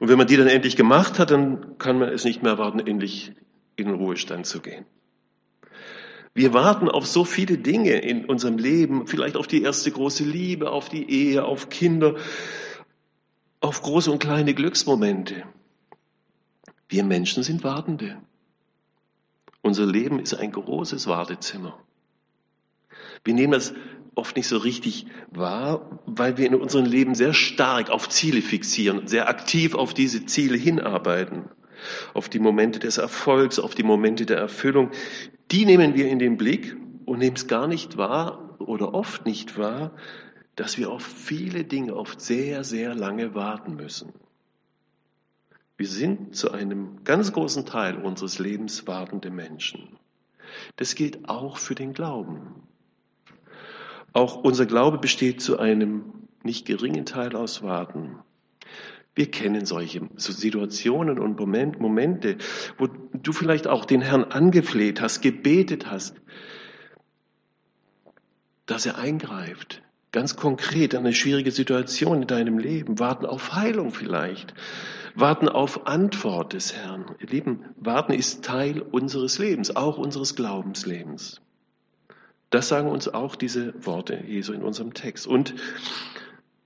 Und 0.00 0.08
wenn 0.08 0.18
man 0.18 0.26
die 0.26 0.36
dann 0.36 0.48
endlich 0.48 0.76
gemacht 0.76 1.18
hat, 1.18 1.30
dann 1.30 1.78
kann 1.78 1.98
man 1.98 2.08
es 2.08 2.24
nicht 2.24 2.42
mehr 2.42 2.52
erwarten, 2.52 2.80
endlich 2.80 3.32
in 3.76 3.86
den 3.86 3.94
Ruhestand 3.94 4.46
zu 4.46 4.60
gehen. 4.60 4.84
Wir 6.34 6.52
warten 6.52 6.88
auf 6.88 7.06
so 7.06 7.24
viele 7.24 7.58
Dinge 7.58 8.00
in 8.00 8.24
unserem 8.24 8.58
Leben, 8.58 9.06
vielleicht 9.06 9.36
auf 9.36 9.46
die 9.46 9.62
erste 9.62 9.92
große 9.92 10.24
Liebe, 10.24 10.70
auf 10.70 10.88
die 10.88 11.08
Ehe, 11.08 11.44
auf 11.44 11.68
Kinder, 11.68 12.16
auf 13.60 13.82
große 13.82 14.10
und 14.10 14.18
kleine 14.18 14.52
Glücksmomente. 14.52 15.44
Wir 16.88 17.04
Menschen 17.04 17.44
sind 17.44 17.62
Wartende. 17.62 18.18
Unser 19.62 19.86
Leben 19.86 20.18
ist 20.18 20.34
ein 20.34 20.50
großes 20.50 21.06
Wartezimmer. 21.06 21.78
Wir 23.24 23.34
nehmen 23.34 23.52
das 23.52 23.72
oft 24.14 24.36
nicht 24.36 24.48
so 24.48 24.58
richtig 24.58 25.06
wahr, 25.30 26.00
weil 26.06 26.36
wir 26.36 26.46
in 26.46 26.54
unserem 26.54 26.86
Leben 26.86 27.14
sehr 27.14 27.34
stark 27.34 27.90
auf 27.90 28.08
Ziele 28.08 28.42
fixieren, 28.42 29.06
sehr 29.06 29.28
aktiv 29.28 29.74
auf 29.74 29.94
diese 29.94 30.26
Ziele 30.26 30.56
hinarbeiten, 30.56 31.44
auf 32.14 32.28
die 32.28 32.38
Momente 32.38 32.78
des 32.78 32.98
Erfolgs, 32.98 33.58
auf 33.58 33.74
die 33.74 33.82
Momente 33.82 34.26
der 34.26 34.38
Erfüllung. 34.38 34.90
Die 35.50 35.66
nehmen 35.66 35.94
wir 35.94 36.08
in 36.08 36.18
den 36.18 36.36
Blick 36.36 36.76
und 37.04 37.18
nehmen 37.18 37.36
es 37.36 37.46
gar 37.46 37.66
nicht 37.66 37.96
wahr 37.96 38.56
oder 38.58 38.94
oft 38.94 39.26
nicht 39.26 39.58
wahr, 39.58 39.92
dass 40.56 40.78
wir 40.78 40.90
auf 40.90 41.02
viele 41.02 41.64
Dinge 41.64 41.96
oft 41.96 42.20
sehr, 42.20 42.64
sehr 42.64 42.94
lange 42.94 43.34
warten 43.34 43.74
müssen. 43.74 44.12
Wir 45.76 45.88
sind 45.88 46.36
zu 46.36 46.52
einem 46.52 47.02
ganz 47.02 47.32
großen 47.32 47.66
Teil 47.66 47.96
unseres 47.96 48.38
Lebens 48.38 48.86
wartende 48.86 49.30
Menschen. 49.30 49.98
Das 50.76 50.94
gilt 50.94 51.28
auch 51.28 51.58
für 51.58 51.74
den 51.74 51.92
Glauben. 51.92 52.62
Auch 54.14 54.36
unser 54.36 54.64
Glaube 54.64 54.96
besteht 54.96 55.42
zu 55.42 55.58
einem 55.58 56.14
nicht 56.42 56.66
geringen 56.66 57.04
Teil 57.04 57.36
aus 57.36 57.62
Warten. 57.62 58.20
Wir 59.14 59.30
kennen 59.30 59.66
solche 59.66 60.08
Situationen 60.16 61.18
und 61.18 61.38
Momente, 61.38 62.38
wo 62.78 62.88
du 63.12 63.32
vielleicht 63.32 63.66
auch 63.66 63.84
den 63.84 64.00
Herrn 64.00 64.24
angefleht 64.24 65.02
hast, 65.02 65.20
gebetet 65.20 65.90
hast, 65.90 66.16
dass 68.64 68.86
er 68.86 68.96
eingreift. 68.96 69.82
Ganz 70.10 70.36
konkret 70.36 70.94
eine 70.94 71.12
schwierige 71.12 71.50
Situation 71.50 72.22
in 72.22 72.26
deinem 72.26 72.58
Leben. 72.58 72.98
Warten 72.98 73.26
auf 73.26 73.52
Heilung 73.52 73.90
vielleicht 73.90 74.54
warten 75.14 75.48
auf 75.48 75.86
Antwort 75.86 76.52
des 76.52 76.74
Herrn. 76.74 77.14
Ihr 77.20 77.28
Lieben, 77.28 77.64
warten 77.76 78.12
ist 78.12 78.44
Teil 78.44 78.80
unseres 78.80 79.38
Lebens, 79.38 79.74
auch 79.74 79.98
unseres 79.98 80.34
Glaubenslebens. 80.34 81.40
Das 82.54 82.68
sagen 82.68 82.88
uns 82.88 83.08
auch 83.08 83.34
diese 83.34 83.74
Worte 83.84 84.22
Jesu 84.28 84.52
in 84.52 84.62
unserem 84.62 84.94
Text. 84.94 85.26
Und 85.26 85.56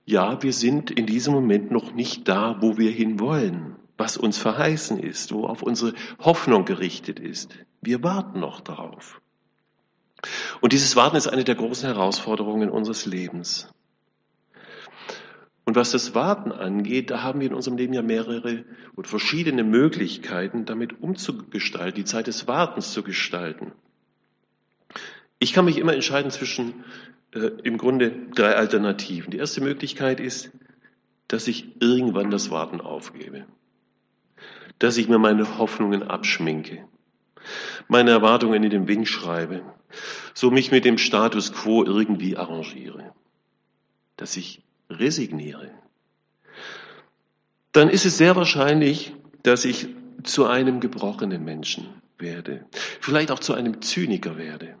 ja, 0.05 0.43
wir 0.43 0.53
sind 0.53 0.91
in 0.91 1.07
diesem 1.07 1.33
Moment 1.33 1.71
noch 1.71 1.93
nicht 1.93 2.27
da, 2.27 2.57
wo 2.61 2.77
wir 2.77 2.91
hinwollen, 2.91 3.75
was 3.97 4.15
uns 4.15 4.37
verheißen 4.37 4.99
ist, 4.99 5.33
wo 5.33 5.47
auf 5.47 5.63
unsere 5.63 5.95
Hoffnung 6.19 6.65
gerichtet 6.65 7.19
ist. 7.19 7.57
Wir 7.81 8.03
warten 8.03 8.39
noch 8.39 8.61
darauf. 8.61 9.19
Und 10.61 10.73
dieses 10.73 10.95
Warten 10.95 11.15
ist 11.15 11.27
eine 11.27 11.43
der 11.43 11.55
großen 11.55 11.87
Herausforderungen 11.89 12.69
unseres 12.69 13.07
Lebens. 13.07 13.73
Und 15.65 15.75
was 15.75 15.89
das 15.89 16.13
Warten 16.13 16.51
angeht, 16.51 17.09
da 17.09 17.23
haben 17.23 17.39
wir 17.39 17.47
in 17.47 17.55
unserem 17.55 17.77
Leben 17.77 17.93
ja 17.93 18.03
mehrere 18.03 18.63
oder 18.95 19.09
verschiedene 19.09 19.63
Möglichkeiten, 19.63 20.65
damit 20.65 21.01
umzugestalten, 21.01 21.95
die 21.95 22.05
Zeit 22.05 22.27
des 22.27 22.47
Wartens 22.47 22.93
zu 22.93 23.01
gestalten. 23.01 23.71
Ich 25.39 25.53
kann 25.53 25.65
mich 25.65 25.77
immer 25.77 25.93
entscheiden 25.93 26.31
zwischen 26.31 26.83
äh, 27.33 27.51
im 27.63 27.77
Grunde 27.77 28.11
drei 28.35 28.55
Alternativen. 28.55 29.31
Die 29.31 29.37
erste 29.37 29.61
Möglichkeit 29.61 30.19
ist, 30.19 30.51
dass 31.27 31.47
ich 31.47 31.81
irgendwann 31.81 32.29
das 32.29 32.51
Warten 32.51 32.81
aufgebe. 32.81 33.45
Dass 34.79 34.97
ich 34.97 35.07
mir 35.07 35.19
meine 35.19 35.57
Hoffnungen 35.57 36.03
abschminke. 36.03 36.85
Meine 37.87 38.11
Erwartungen 38.11 38.63
in 38.63 38.69
den 38.69 38.87
Wind 38.87 39.07
schreibe. 39.07 39.61
So 40.33 40.51
mich 40.51 40.71
mit 40.71 40.85
dem 40.85 40.97
Status 40.97 41.53
quo 41.53 41.83
irgendwie 41.83 42.35
arrangiere. 42.35 43.13
Dass 44.17 44.35
ich 44.35 44.61
resigniere, 44.89 45.71
dann 47.71 47.89
ist 47.89 48.05
es 48.05 48.17
sehr 48.17 48.35
wahrscheinlich, 48.35 49.13
dass 49.43 49.63
ich 49.63 49.87
zu 50.23 50.47
einem 50.47 50.79
gebrochenen 50.79 51.45
Menschen 51.45 51.87
werde, 52.17 52.65
vielleicht 52.99 53.31
auch 53.31 53.39
zu 53.39 53.53
einem 53.53 53.81
Zyniker 53.81 54.37
werde. 54.37 54.75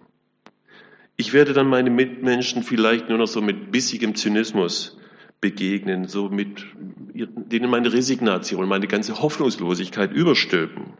Ich 1.19 1.33
werde 1.33 1.51
dann 1.51 1.67
meine 1.67 1.89
Mitmenschen 1.89 2.63
vielleicht 2.63 3.09
nur 3.09 3.17
noch 3.17 3.27
so 3.27 3.41
mit 3.41 3.73
bissigem 3.73 4.15
Zynismus 4.15 4.97
begegnen, 5.41 6.07
so 6.07 6.29
mit 6.29 6.65
denen 7.13 7.69
meine 7.69 7.91
Resignation, 7.91 8.69
meine 8.69 8.87
ganze 8.87 9.21
Hoffnungslosigkeit 9.21 10.13
überstülpen. 10.13 10.93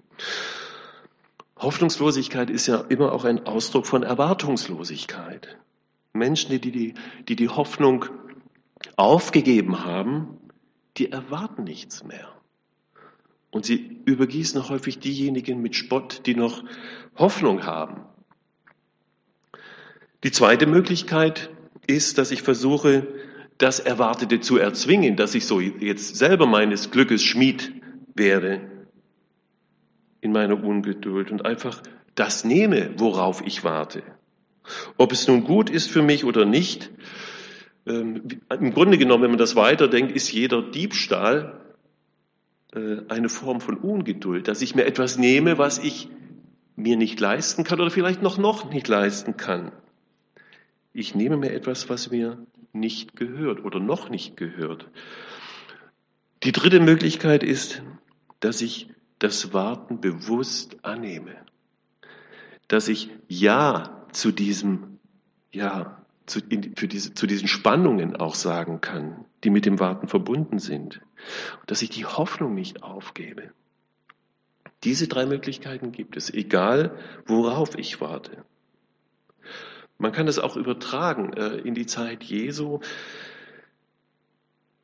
Hoffnungslosigkeit 1.57 2.49
ist 2.49 2.67
ja 2.67 2.81
immer 2.89 3.13
auch 3.13 3.23
ein 3.23 3.45
Ausdruck 3.45 3.87
von 3.87 4.03
Erwartungslosigkeit. 4.03 5.57
Menschen, 6.11 6.51
die 6.51 6.59
die, 6.59 6.93
die, 7.29 7.37
die 7.37 7.47
Hoffnung 7.47 8.07
aufgegeben 8.97 9.85
haben, 9.85 10.37
die 10.97 11.13
erwarten 11.13 11.63
nichts 11.63 12.03
mehr. 12.03 12.27
Und 13.51 13.65
sie 13.65 14.01
übergießen 14.03 14.67
häufig 14.67 14.99
diejenigen 14.99 15.61
mit 15.61 15.77
Spott, 15.77 16.23
die 16.25 16.35
noch 16.35 16.61
Hoffnung 17.15 17.63
haben. 17.65 18.08
Die 20.23 20.31
zweite 20.31 20.67
Möglichkeit 20.67 21.49
ist, 21.87 22.17
dass 22.17 22.31
ich 22.31 22.41
versuche, 22.41 23.07
das 23.57 23.79
Erwartete 23.79 24.39
zu 24.39 24.57
erzwingen, 24.57 25.15
dass 25.15 25.35
ich 25.35 25.45
so 25.45 25.59
jetzt 25.59 26.15
selber 26.15 26.45
meines 26.45 26.91
Glückes 26.91 27.23
Schmied 27.23 27.73
werde 28.15 28.61
in 30.21 30.31
meiner 30.31 30.61
Ungeduld 30.63 31.31
und 31.31 31.45
einfach 31.45 31.81
das 32.15 32.43
nehme, 32.43 32.91
worauf 32.97 33.45
ich 33.45 33.63
warte. 33.63 34.03
Ob 34.97 35.11
es 35.11 35.27
nun 35.27 35.43
gut 35.45 35.69
ist 35.69 35.89
für 35.89 36.01
mich 36.01 36.25
oder 36.25 36.45
nicht, 36.45 36.91
ähm, 37.85 38.23
im 38.49 38.73
Grunde 38.73 38.97
genommen, 38.97 39.23
wenn 39.23 39.31
man 39.31 39.39
das 39.39 39.55
weiterdenkt, 39.55 40.11
ist 40.11 40.31
jeder 40.31 40.61
Diebstahl 40.61 41.59
äh, 42.73 42.97
eine 43.07 43.29
Form 43.29 43.61
von 43.61 43.77
Ungeduld, 43.77 44.47
dass 44.47 44.61
ich 44.61 44.75
mir 44.75 44.85
etwas 44.85 45.17
nehme, 45.17 45.57
was 45.57 45.79
ich 45.79 46.09
mir 46.75 46.97
nicht 46.97 47.19
leisten 47.19 47.63
kann 47.63 47.79
oder 47.79 47.91
vielleicht 47.91 48.21
noch 48.21 48.37
noch 48.37 48.69
nicht 48.69 48.87
leisten 48.87 49.37
kann. 49.37 49.71
Ich 50.93 51.15
nehme 51.15 51.37
mir 51.37 51.51
etwas, 51.51 51.89
was 51.89 52.11
mir 52.11 52.45
nicht 52.73 53.15
gehört 53.15 53.63
oder 53.63 53.79
noch 53.79 54.09
nicht 54.09 54.37
gehört. 54.37 54.89
Die 56.43 56.51
dritte 56.51 56.79
Möglichkeit 56.79 57.43
ist, 57.43 57.81
dass 58.39 58.61
ich 58.61 58.89
das 59.19 59.53
Warten 59.53 59.99
bewusst 59.99 60.77
annehme. 60.83 61.35
Dass 62.67 62.87
ich 62.87 63.09
Ja 63.27 64.05
zu 64.11 64.31
diesem 64.31 64.99
Ja 65.51 65.99
zu, 66.25 66.39
in, 66.47 66.75
für 66.75 66.87
diese, 66.87 67.13
zu 67.13 67.27
diesen 67.27 67.47
Spannungen 67.47 68.15
auch 68.15 68.35
sagen 68.35 68.81
kann, 68.81 69.25
die 69.43 69.49
mit 69.49 69.65
dem 69.65 69.79
Warten 69.79 70.07
verbunden 70.07 70.59
sind. 70.59 71.01
Dass 71.67 71.81
ich 71.81 71.89
die 71.89 72.05
Hoffnung 72.05 72.53
nicht 72.53 72.83
aufgebe. 72.83 73.51
Diese 74.83 75.07
drei 75.07 75.25
Möglichkeiten 75.25 75.91
gibt 75.91 76.15
es, 76.15 76.33
egal 76.33 76.97
worauf 77.25 77.77
ich 77.77 77.99
warte. 77.99 78.45
Man 79.99 80.13
kann 80.13 80.29
es 80.29 80.39
auch 80.39 80.55
übertragen 80.55 81.33
äh, 81.33 81.57
in 81.57 81.75
die 81.75 81.85
Zeit 81.85 82.23
Jesu. 82.23 82.79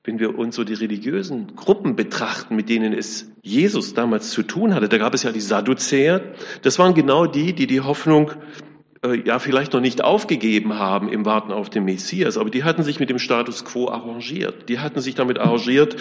Wenn 0.03 0.19
wir 0.19 0.37
uns 0.37 0.55
so 0.55 0.65
die 0.65 0.73
religiösen 0.73 1.55
Gruppen 1.55 1.95
betrachten, 1.95 2.55
mit 2.55 2.67
denen 2.67 2.93
es 2.93 3.31
Jesus 3.41 3.93
damals 3.93 4.29
zu 4.29 4.43
tun 4.43 4.75
hatte, 4.75 4.89
da 4.89 4.97
gab 4.97 5.13
es 5.13 5.23
ja 5.23 5.31
die 5.31 5.39
Sadduzäer. 5.39 6.21
Das 6.63 6.77
waren 6.79 6.93
genau 6.93 7.25
die, 7.25 7.53
die 7.53 7.65
die 7.65 7.79
Hoffnung 7.79 8.31
äh, 9.05 9.21
ja 9.25 9.39
vielleicht 9.39 9.71
noch 9.71 9.79
nicht 9.79 10.03
aufgegeben 10.03 10.77
haben 10.77 11.07
im 11.07 11.25
Warten 11.25 11.53
auf 11.53 11.69
den 11.69 11.85
Messias, 11.85 12.37
aber 12.37 12.49
die 12.49 12.65
hatten 12.65 12.83
sich 12.83 12.99
mit 12.99 13.09
dem 13.09 13.17
Status 13.17 13.63
quo 13.63 13.87
arrangiert. 13.87 14.67
Die 14.67 14.79
hatten 14.79 14.99
sich 14.99 15.15
damit 15.15 15.39
arrangiert, 15.39 15.95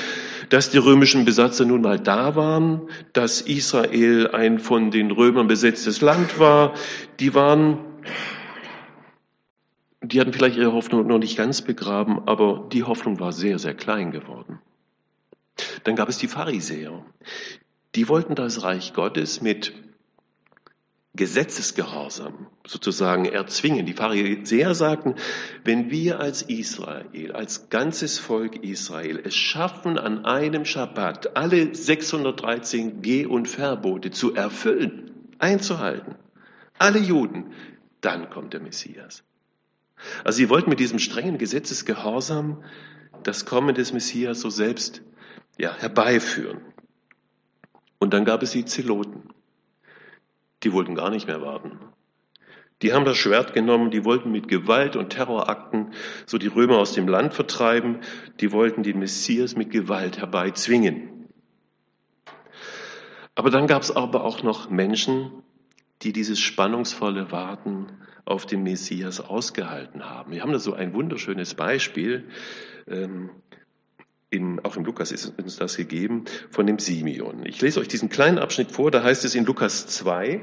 dass 0.49 0.71
die 0.71 0.79
römischen 0.79 1.25
Besatzer 1.25 1.65
nun 1.65 1.83
mal 1.83 2.01
da 2.01 2.35
waren, 2.35 2.83
dass 3.13 3.41
Israel 3.41 4.31
ein 4.33 4.59
von 4.59 4.91
den 4.91 5.13
Römern 5.13 5.47
besetztes 5.47 6.01
Land 6.01 6.41
war. 6.41 6.75
Die 7.21 7.33
waren, 7.35 7.79
die 10.09 10.21
hatten 10.21 10.33
vielleicht 10.33 10.57
ihre 10.57 10.73
Hoffnung 10.73 11.07
noch 11.07 11.19
nicht 11.19 11.37
ganz 11.37 11.63
begraben, 11.63 12.27
aber 12.27 12.69
die 12.73 12.85
Hoffnung 12.85 13.21
war 13.21 13.33
sehr, 13.33 13.59
sehr 13.59 13.75
klein 13.75 14.11
geworden. 14.11 14.59
Dann 15.85 15.97
gab 15.97 16.09
es 16.09 16.19
die 16.19 16.29
Pharisäer. 16.29 17.05
Die 17.95 18.09
wollten 18.09 18.35
das 18.35 18.63
Reich 18.63 18.93
Gottes 18.93 19.41
mit 19.41 19.73
Gesetzesgehorsam 21.17 22.49
sozusagen 22.67 23.25
erzwingen. 23.25 23.87
Die 23.87 23.93
Pharisäer 23.93 24.75
sagten, 24.75 25.15
wenn 25.63 25.91
wir 25.91 26.19
als 26.19 26.43
Israel, 26.43 27.31
als 27.33 27.71
ganzes 27.71 28.19
Volk 28.19 28.65
Israel 28.65 29.21
es 29.25 29.37
schaffen, 29.37 29.97
an 29.97 30.25
einem 30.25 30.65
Schabbat 30.65 31.37
alle 31.37 31.73
613 31.73 33.01
Geh- 33.01 33.27
und 33.27 33.47
Verbote 33.47 34.11
zu 34.11 34.35
erfüllen, 34.35 35.13
einzuhalten, 35.39 36.17
Alle 36.79 36.99
Juden, 36.99 37.53
dann 38.01 38.29
kommt 38.29 38.53
der 38.53 38.61
Messias. 38.61 39.23
Also 40.25 40.37
sie 40.39 40.49
wollten 40.49 40.71
mit 40.71 40.81
diesem 40.81 40.99
strengen 40.99 41.39
Gesetzesgehorsam 41.39 42.63
das 43.23 43.45
Kommen 43.45 43.75
des 43.75 43.93
Messias 43.93 44.41
so 44.41 44.51
selbst 44.51 45.03
ja, 45.59 45.75
herbeiführen. 45.77 46.61
Und 47.99 48.13
dann 48.13 48.25
gab 48.25 48.43
es 48.43 48.53
die 48.53 48.65
Zeloten. 48.65 49.31
Die 50.63 50.73
wollten 50.73 50.95
gar 50.95 51.11
nicht 51.11 51.27
mehr 51.27 51.41
warten. 51.41 51.79
Die 52.83 52.93
haben 52.93 53.05
das 53.05 53.17
Schwert 53.17 53.55
genommen, 53.55 53.91
die 53.91 54.05
wollten 54.05 54.31
mit 54.31 54.49
Gewalt 54.49 54.97
und 54.97 55.11
Terrorakten 55.11 55.93
so 56.27 56.39
die 56.39 56.49
Römer 56.49 56.79
aus 56.79 56.93
dem 56.93 57.09
Land 57.09 57.33
vertreiben, 57.33 58.01
die 58.41 58.53
wollten 58.53 58.83
den 58.83 58.99
Messias 58.99 59.57
mit 59.57 59.71
Gewalt 59.71 60.19
herbeizwingen. 60.19 61.29
Aber 63.35 63.51
dann 63.51 63.67
gab 63.67 63.83
es 63.83 63.91
aber 63.91 64.25
auch 64.25 64.43
noch 64.43 64.71
Menschen, 64.71 65.31
die 66.03 66.13
dieses 66.13 66.41
spannungsvolle 66.41 67.31
Warten 67.31 67.87
auf 68.25 68.47
den 68.47 68.63
Messias 68.63 69.21
ausgehalten 69.21 70.09
haben. 70.09 70.33
Wir 70.33 70.43
haben 70.43 70.53
da 70.53 70.59
so 70.59 70.75
ein 70.75 70.95
wunderschönes 70.95 71.55
Beispiel, 71.55 72.29
ähm, 72.89 73.31
in, 74.31 74.61
auch 74.65 74.77
im 74.77 74.85
Lukas 74.85 75.13
ist 75.13 75.39
uns 75.39 75.57
das 75.57 75.77
gegeben, 75.77 76.25
von 76.51 76.67
dem 76.67 76.79
Simeon. 76.79 77.47
Ich 77.47 77.61
lese 77.61 77.81
euch 77.81 77.89
diesen 77.89 78.09
kleinen 78.09 78.39
Abschnitt 78.39 78.73
vor, 78.73 78.91
da 78.91 79.03
heißt 79.03 79.25
es 79.25 79.35
in 79.35 79.45
Lukas 79.45 79.87
2, 79.87 80.41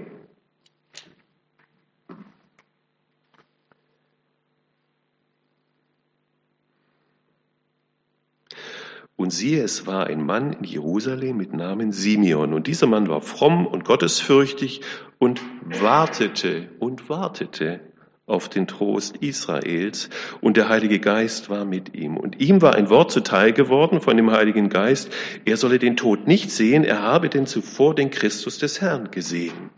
Und 9.22 9.30
siehe, 9.30 9.62
es 9.62 9.86
war 9.86 10.08
ein 10.08 10.26
Mann 10.26 10.54
in 10.54 10.64
Jerusalem 10.64 11.38
mit 11.38 11.54
Namen 11.54 11.92
Simeon. 11.92 12.56
Und 12.56 12.66
dieser 12.66 12.88
Mann 12.88 13.08
war 13.08 13.22
fromm 13.22 13.68
und 13.68 13.86
gottesfürchtig 13.86 14.82
und 15.20 15.40
wartete 15.80 16.70
und 16.80 17.08
wartete 17.08 17.82
auf 18.26 18.50
den 18.50 18.66
Trost 18.66 19.18
Israels. 19.18 20.10
Und 20.42 20.58
der 20.58 20.70
Heilige 20.70 21.00
Geist 21.00 21.52
war 21.52 21.66
mit 21.66 21.94
ihm. 21.94 22.18
Und 22.18 22.42
ihm 22.42 22.64
war 22.64 22.74
ein 22.74 22.90
Wort 22.90 23.12
zuteil 23.12 23.54
geworden 23.54 24.02
von 24.02 24.18
dem 24.18 24.32
Heiligen 24.32 24.70
Geist. 24.70 25.14
Er 25.46 25.56
solle 25.56 25.78
den 25.78 25.98
Tod 25.98 26.26
nicht 26.26 26.50
sehen, 26.50 26.84
er 26.84 27.04
habe 27.04 27.30
denn 27.30 27.46
zuvor 27.46 27.94
den 27.94 28.10
Christus 28.10 28.58
des 28.58 28.82
Herrn 28.82 29.12
gesehen. 29.12 29.70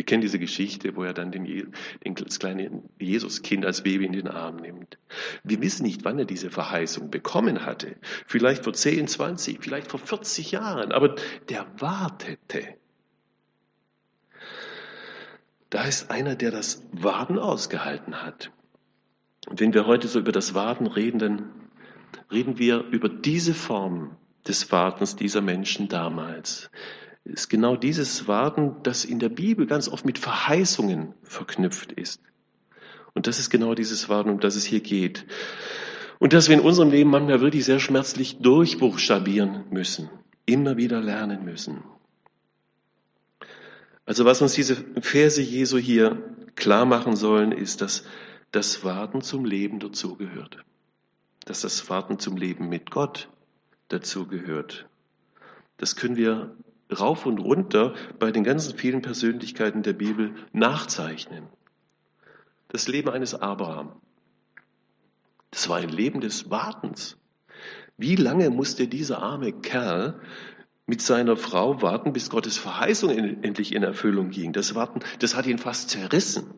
Wir 0.00 0.06
kennen 0.06 0.22
diese 0.22 0.38
Geschichte, 0.38 0.96
wo 0.96 1.04
er 1.04 1.12
dann 1.12 1.30
den, 1.30 1.44
den, 1.44 2.14
das 2.14 2.38
kleine 2.38 2.82
Jesuskind 2.98 3.66
als 3.66 3.82
Baby 3.82 4.06
in 4.06 4.14
den 4.14 4.28
Arm 4.28 4.56
nimmt. 4.56 4.96
Wir 5.44 5.60
wissen 5.60 5.82
nicht, 5.82 6.06
wann 6.06 6.18
er 6.18 6.24
diese 6.24 6.48
Verheißung 6.50 7.10
bekommen 7.10 7.66
hatte. 7.66 7.96
Vielleicht 8.26 8.64
vor 8.64 8.72
10, 8.72 9.08
20, 9.08 9.58
vielleicht 9.60 9.90
vor 9.90 10.00
40 10.00 10.52
Jahren. 10.52 10.92
Aber 10.92 11.16
der 11.50 11.66
wartete. 11.76 12.76
Da 15.68 15.84
ist 15.84 16.10
einer, 16.10 16.34
der 16.34 16.50
das 16.50 16.82
Warten 16.92 17.38
ausgehalten 17.38 18.22
hat. 18.22 18.52
Und 19.50 19.60
wenn 19.60 19.74
wir 19.74 19.84
heute 19.84 20.08
so 20.08 20.18
über 20.18 20.32
das 20.32 20.54
Warten 20.54 20.86
reden, 20.86 21.18
dann 21.18 21.50
reden 22.32 22.58
wir 22.58 22.84
über 22.84 23.10
diese 23.10 23.52
Form 23.52 24.16
des 24.48 24.72
Wartens 24.72 25.16
dieser 25.16 25.42
Menschen 25.42 25.88
damals 25.88 26.70
ist 27.24 27.48
genau 27.48 27.76
dieses 27.76 28.28
Warten, 28.28 28.76
das 28.82 29.04
in 29.04 29.18
der 29.18 29.28
Bibel 29.28 29.66
ganz 29.66 29.88
oft 29.88 30.04
mit 30.04 30.18
Verheißungen 30.18 31.14
verknüpft 31.22 31.92
ist. 31.92 32.20
Und 33.14 33.26
das 33.26 33.38
ist 33.38 33.50
genau 33.50 33.74
dieses 33.74 34.08
Warten, 34.08 34.30
um 34.30 34.40
das 34.40 34.56
es 34.56 34.64
hier 34.64 34.80
geht. 34.80 35.26
Und 36.18 36.32
dass 36.32 36.48
wir 36.48 36.56
in 36.56 36.62
unserem 36.62 36.90
Leben 36.90 37.10
manchmal 37.10 37.40
wirklich 37.40 37.64
sehr 37.64 37.80
schmerzlich 37.80 38.38
durchbuchstabieren 38.38 39.64
müssen, 39.70 40.10
immer 40.46 40.76
wieder 40.76 41.00
lernen 41.00 41.44
müssen. 41.44 41.82
Also 44.04 44.24
was 44.24 44.42
uns 44.42 44.54
diese 44.54 44.76
Verse 45.00 45.40
Jesu 45.40 45.78
hier 45.78 46.22
klar 46.56 46.84
machen 46.84 47.16
sollen, 47.16 47.52
ist, 47.52 47.80
dass 47.80 48.04
das 48.50 48.84
Warten 48.84 49.22
zum 49.22 49.44
Leben 49.44 49.78
dazugehört. 49.78 50.58
Dass 51.44 51.60
das 51.60 51.88
Warten 51.88 52.18
zum 52.18 52.36
Leben 52.36 52.68
mit 52.68 52.90
Gott 52.90 53.28
dazugehört. 53.88 54.88
Das 55.76 55.96
können 55.96 56.16
wir 56.16 56.56
rauf 56.98 57.26
und 57.26 57.38
runter 57.38 57.94
bei 58.18 58.30
den 58.30 58.44
ganzen 58.44 58.76
vielen 58.76 59.02
Persönlichkeiten 59.02 59.82
der 59.82 59.92
Bibel 59.92 60.34
nachzeichnen. 60.52 61.48
Das 62.68 62.88
Leben 62.88 63.10
eines 63.10 63.34
Abraham. 63.34 63.92
Das 65.50 65.68
war 65.68 65.78
ein 65.78 65.88
Leben 65.88 66.20
des 66.20 66.50
Wartens. 66.50 67.16
Wie 67.96 68.16
lange 68.16 68.50
musste 68.50 68.88
dieser 68.88 69.22
arme 69.22 69.52
Kerl 69.52 70.20
mit 70.86 71.02
seiner 71.02 71.36
Frau 71.36 71.82
warten, 71.82 72.12
bis 72.12 72.30
Gottes 72.30 72.56
Verheißung 72.56 73.10
endlich 73.10 73.74
in 73.74 73.82
Erfüllung 73.82 74.30
ging? 74.30 74.52
Das 74.52 74.74
Warten, 74.74 75.00
das 75.18 75.36
hat 75.36 75.46
ihn 75.46 75.58
fast 75.58 75.90
zerrissen. 75.90 76.54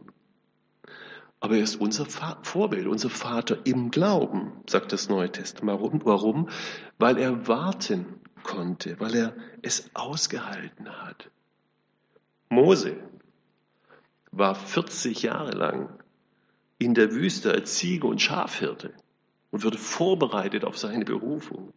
Aber 1.40 1.56
er 1.56 1.64
ist 1.64 1.80
unser 1.80 2.06
Vorbild, 2.42 2.86
unser 2.86 3.10
Vater 3.10 3.58
im 3.64 3.90
Glauben, 3.90 4.52
sagt 4.68 4.92
das 4.92 5.08
Neue 5.08 5.32
Testament. 5.32 5.80
Warum? 5.80 6.00
Warum? 6.04 6.48
Weil 6.98 7.18
er 7.18 7.48
warten 7.48 8.20
konnte, 8.42 8.98
weil 9.00 9.14
er 9.14 9.36
es 9.62 9.90
ausgehalten 9.94 10.88
hat. 10.88 11.30
Mose 12.48 12.96
war 14.30 14.54
40 14.54 15.22
Jahre 15.22 15.52
lang 15.52 15.88
in 16.78 16.94
der 16.94 17.12
Wüste 17.12 17.52
als 17.52 17.74
Ziege 17.76 18.06
und 18.06 18.20
Schafhirte 18.20 18.92
und 19.50 19.64
wurde 19.64 19.78
vorbereitet 19.78 20.64
auf 20.64 20.76
seine 20.76 21.04
Berufung, 21.04 21.72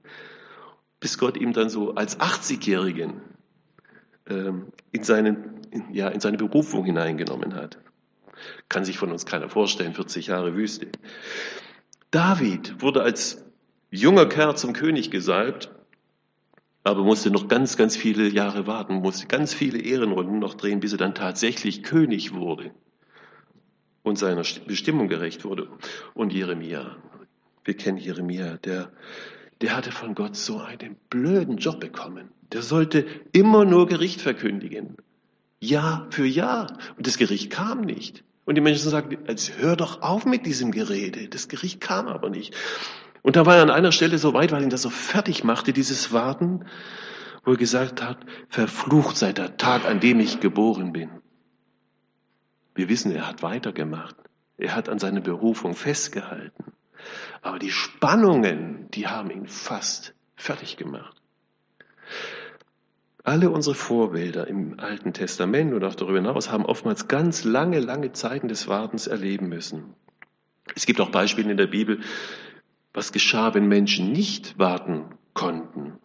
bis 0.99 1.17
Gott 1.17 1.37
ihm 1.37 1.53
dann 1.53 1.69
so 1.69 1.93
als 1.95 2.19
80-Jährigen 2.19 3.21
ähm, 4.27 4.67
in, 4.91 5.03
seinen, 5.03 5.61
ja, 5.91 6.07
in 6.09 6.21
seine 6.21 6.37
Berufung 6.37 6.85
hineingenommen 6.85 7.53
hat. 7.53 7.77
Kann 8.69 8.85
sich 8.85 8.97
von 8.97 9.11
uns 9.11 9.25
keiner 9.25 9.49
vorstellen, 9.49 9.93
40 9.93 10.27
Jahre 10.27 10.55
Wüste. 10.55 10.87
David 12.11 12.81
wurde 12.81 13.03
als 13.03 13.45
junger 13.91 14.25
Kerl 14.27 14.57
zum 14.57 14.73
König 14.73 15.11
gesalbt 15.11 15.69
aber 16.85 17.03
musste 17.03 17.31
noch 17.31 17.47
ganz, 17.47 17.77
ganz 17.77 17.97
viele 17.97 18.29
Jahre 18.29 18.67
warten, 18.67 18.95
musste 18.95 19.25
ganz 19.25 19.53
viele 19.53 19.79
Ehrenrunden 19.79 20.37
noch 20.37 20.53
drehen, 20.53 20.79
bis 20.79 20.91
er 20.91 20.99
dann 20.99 21.15
tatsächlich 21.15 21.81
König 21.81 22.35
wurde 22.35 22.71
und 24.03 24.19
seiner 24.19 24.43
Bestimmung 24.67 25.07
gerecht 25.07 25.45
wurde. 25.45 25.67
Und 26.13 26.31
Jeremia, 26.31 26.95
wir 27.63 27.73
kennen 27.75 27.97
Jeremia, 27.97 28.57
der, 28.57 28.91
der 29.61 29.75
hatte 29.75 29.91
von 29.91 30.13
Gott 30.13 30.35
so 30.35 30.59
einen 30.59 30.95
blöden 31.09 31.57
Job 31.57 31.79
bekommen. 31.79 32.29
Der 32.53 32.61
sollte 32.61 33.07
immer 33.31 33.65
nur 33.65 33.87
Gericht 33.87 34.21
verkündigen. 34.21 34.95
Jahr 35.59 36.05
für 36.11 36.27
Jahr. 36.27 36.77
Und 36.97 37.07
das 37.07 37.17
Gericht 37.17 37.49
kam 37.49 37.81
nicht. 37.81 38.23
Und 38.45 38.53
die 38.53 38.61
Menschen 38.61 38.91
sagten, 38.91 39.17
jetzt 39.27 39.57
hör 39.57 39.75
doch 39.75 40.03
auf 40.03 40.27
mit 40.27 40.45
diesem 40.45 40.71
Gerede. 40.71 41.29
Das 41.29 41.47
Gericht 41.47 41.81
kam 41.81 42.07
aber 42.07 42.29
nicht. 42.29 42.55
Und 43.25 43.35
da 43.35 43.47
war 43.47 43.55
er 43.55 43.63
an 43.63 43.71
einer 43.71 43.91
Stelle 43.91 44.19
so 44.19 44.35
weit, 44.35 44.51
weil 44.51 44.61
ihn 44.61 44.69
das 44.69 44.83
so 44.83 44.91
fertig 44.91 45.43
machte, 45.43 45.73
dieses 45.73 46.13
Warten, 46.13 46.65
wo 47.43 47.53
er 47.53 47.57
gesagt 47.57 48.03
hat, 48.03 48.19
verflucht 48.49 49.17
sei 49.17 49.33
der 49.33 49.57
Tag, 49.57 49.83
an 49.85 49.99
dem 49.99 50.19
ich 50.19 50.41
geboren 50.41 50.93
bin. 50.93 51.09
Wir 52.75 52.87
wissen, 52.87 53.11
er 53.11 53.27
hat 53.27 53.41
weitergemacht. 53.41 54.15
Er 54.59 54.75
hat 54.75 54.89
an 54.89 54.99
seiner 54.99 55.21
Berufung 55.21 55.73
festgehalten. 55.73 56.73
Aber 57.41 57.57
die 57.57 57.71
Spannungen, 57.71 58.91
die 58.91 59.07
haben 59.07 59.31
ihn 59.31 59.47
fast 59.47 60.13
fertig 60.35 60.77
gemacht. 60.77 61.19
Alle 63.23 63.49
unsere 63.49 63.73
Vorbilder 63.73 64.45
im 64.45 64.79
Alten 64.79 65.13
Testament 65.13 65.73
und 65.73 65.83
auch 65.83 65.95
darüber 65.95 66.19
hinaus 66.19 66.51
haben 66.51 66.67
oftmals 66.67 67.07
ganz 67.07 67.43
lange, 67.43 67.79
lange 67.79 68.11
Zeiten 68.11 68.49
des 68.49 68.67
Wartens 68.67 69.07
erleben 69.07 69.49
müssen. 69.49 69.95
Es 70.75 70.85
gibt 70.85 71.01
auch 71.01 71.09
Beispiele 71.09 71.49
in 71.49 71.57
der 71.57 71.67
Bibel, 71.67 72.01
was 72.95 73.11
geschah, 73.11 73.53
wenn 73.53 73.67
Menschen 73.67 74.11
nicht 74.11 74.57
warten 74.57 75.05
konnten? 75.33 75.99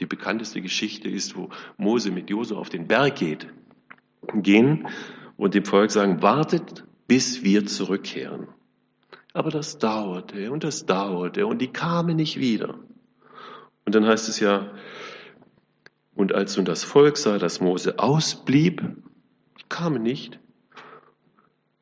Die 0.00 0.06
bekannteste 0.06 0.62
Geschichte 0.62 1.08
ist, 1.08 1.36
wo 1.36 1.50
Mose 1.76 2.10
mit 2.10 2.30
Jose 2.30 2.56
auf 2.56 2.68
den 2.68 2.86
Berg 2.86 3.16
geht, 3.16 3.48
gehen 4.34 4.88
und 5.36 5.54
dem 5.54 5.64
Volk 5.64 5.90
sagen, 5.90 6.22
wartet, 6.22 6.84
bis 7.06 7.42
wir 7.42 7.66
zurückkehren. 7.66 8.48
Aber 9.32 9.50
das 9.50 9.78
dauerte 9.78 10.50
und 10.50 10.64
das 10.64 10.86
dauerte 10.86 11.46
und 11.46 11.58
die 11.58 11.68
kamen 11.68 12.16
nicht 12.16 12.38
wieder. 12.38 12.78
Und 13.84 13.94
dann 13.94 14.06
heißt 14.06 14.28
es 14.28 14.40
ja, 14.40 14.72
und 16.14 16.34
als 16.34 16.56
nun 16.56 16.64
das 16.64 16.84
Volk 16.84 17.16
sah, 17.16 17.38
dass 17.38 17.60
Mose 17.60 17.98
ausblieb, 17.98 18.82
kamen 19.68 20.02
nicht, 20.02 20.40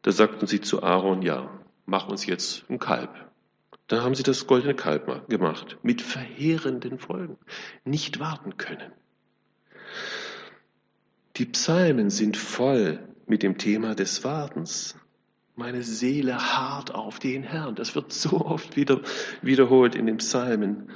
da 0.02 0.12
sagten 0.12 0.46
sie 0.46 0.60
zu 0.60 0.82
Aaron, 0.82 1.22
ja, 1.22 1.50
mach 1.84 2.08
uns 2.08 2.26
jetzt 2.26 2.68
ein 2.68 2.78
Kalb. 2.78 3.25
Da 3.88 4.02
haben 4.02 4.14
sie 4.14 4.22
das 4.22 4.46
goldene 4.46 4.74
Kalb 4.74 5.28
gemacht, 5.28 5.78
mit 5.82 6.02
verheerenden 6.02 6.98
Folgen. 6.98 7.38
Nicht 7.84 8.18
warten 8.18 8.56
können. 8.56 8.92
Die 11.36 11.46
Psalmen 11.46 12.10
sind 12.10 12.36
voll 12.36 12.98
mit 13.26 13.42
dem 13.42 13.58
Thema 13.58 13.94
des 13.94 14.24
Wartens. 14.24 14.96
Meine 15.54 15.82
Seele 15.82 16.36
hart 16.36 16.94
auf 16.94 17.18
den 17.18 17.42
Herrn. 17.42 17.76
Das 17.76 17.94
wird 17.94 18.12
so 18.12 18.44
oft 18.44 18.76
wieder 18.76 19.00
wiederholt 19.40 19.94
in 19.94 20.06
den 20.06 20.18
Psalmen. 20.18 20.90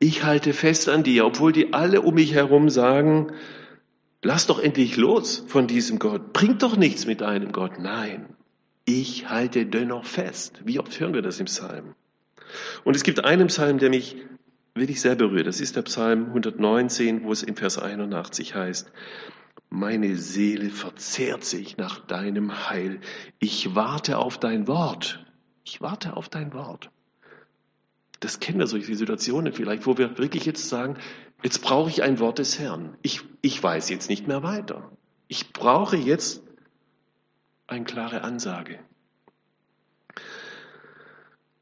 Ich 0.00 0.24
halte 0.24 0.52
fest 0.52 0.88
an 0.88 1.02
dir, 1.02 1.26
obwohl 1.26 1.52
die 1.52 1.72
alle 1.72 2.02
um 2.02 2.14
mich 2.14 2.34
herum 2.34 2.68
sagen, 2.70 3.32
Lass 4.22 4.46
doch 4.46 4.58
endlich 4.58 4.96
los 4.96 5.44
von 5.46 5.68
diesem 5.68 6.00
Gott. 6.00 6.32
Bringt 6.32 6.62
doch 6.62 6.76
nichts 6.76 7.06
mit 7.06 7.22
einem 7.22 7.52
Gott. 7.52 7.78
Nein, 7.78 8.34
ich 8.88 9.28
halte 9.28 9.66
dennoch 9.66 10.06
fest. 10.06 10.62
Wie 10.64 10.78
oft 10.78 10.98
hören 10.98 11.12
wir 11.12 11.20
das 11.20 11.38
im 11.40 11.44
Psalm? 11.44 11.94
Und 12.84 12.96
es 12.96 13.02
gibt 13.02 13.22
einen 13.22 13.48
Psalm, 13.48 13.78
der 13.78 13.90
mich 13.90 14.16
wirklich 14.74 15.02
sehr 15.02 15.14
berührt. 15.14 15.46
Das 15.46 15.60
ist 15.60 15.76
der 15.76 15.82
Psalm 15.82 16.28
119, 16.28 17.22
wo 17.24 17.32
es 17.32 17.42
im 17.42 17.54
Vers 17.54 17.78
81 17.78 18.54
heißt, 18.54 18.90
meine 19.68 20.16
Seele 20.16 20.70
verzehrt 20.70 21.44
sich 21.44 21.76
nach 21.76 21.98
deinem 21.98 22.70
Heil. 22.70 23.00
Ich 23.38 23.74
warte 23.74 24.16
auf 24.16 24.38
dein 24.38 24.66
Wort. 24.66 25.22
Ich 25.64 25.82
warte 25.82 26.16
auf 26.16 26.30
dein 26.30 26.54
Wort. 26.54 26.90
Das 28.20 28.40
kennen 28.40 28.58
wir 28.58 28.66
solche 28.66 28.96
Situationen 28.96 29.52
vielleicht, 29.52 29.86
wo 29.86 29.98
wir 29.98 30.16
wirklich 30.16 30.46
jetzt 30.46 30.66
sagen, 30.66 30.96
jetzt 31.42 31.60
brauche 31.60 31.90
ich 31.90 32.02
ein 32.02 32.20
Wort 32.20 32.38
des 32.38 32.58
Herrn. 32.58 32.96
Ich, 33.02 33.20
ich 33.42 33.62
weiß 33.62 33.90
jetzt 33.90 34.08
nicht 34.08 34.26
mehr 34.26 34.42
weiter. 34.42 34.90
Ich 35.28 35.52
brauche 35.52 35.98
jetzt 35.98 36.42
eine 37.68 37.84
klare 37.84 38.22
Ansage. 38.22 38.80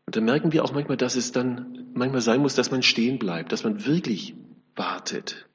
Und 0.06 0.16
dann 0.16 0.24
merken 0.24 0.52
wir 0.52 0.64
auch 0.64 0.72
manchmal, 0.72 0.96
dass 0.96 1.16
es 1.16 1.32
dann 1.32 1.88
manchmal 1.92 2.20
sein 2.20 2.40
muss, 2.40 2.54
dass 2.54 2.70
man 2.70 2.82
stehen 2.82 3.18
bleibt, 3.18 3.52
dass 3.52 3.64
man 3.64 3.84
wirklich 3.84 4.34
wartet. 4.76 5.46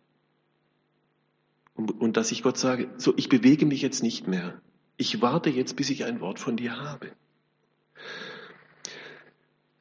Und, 1.73 1.99
und 2.01 2.17
dass 2.17 2.31
ich 2.31 2.43
Gott 2.43 2.57
sage, 2.57 2.89
so, 2.97 3.13
ich 3.15 3.29
bewege 3.29 3.65
mich 3.65 3.81
jetzt 3.81 4.03
nicht 4.03 4.27
mehr. 4.27 4.61
Ich 4.97 5.21
warte 5.21 5.49
jetzt, 5.49 5.77
bis 5.77 5.89
ich 5.89 6.03
ein 6.03 6.19
Wort 6.19 6.37
von 6.37 6.57
dir 6.57 6.77
habe. 6.77 7.11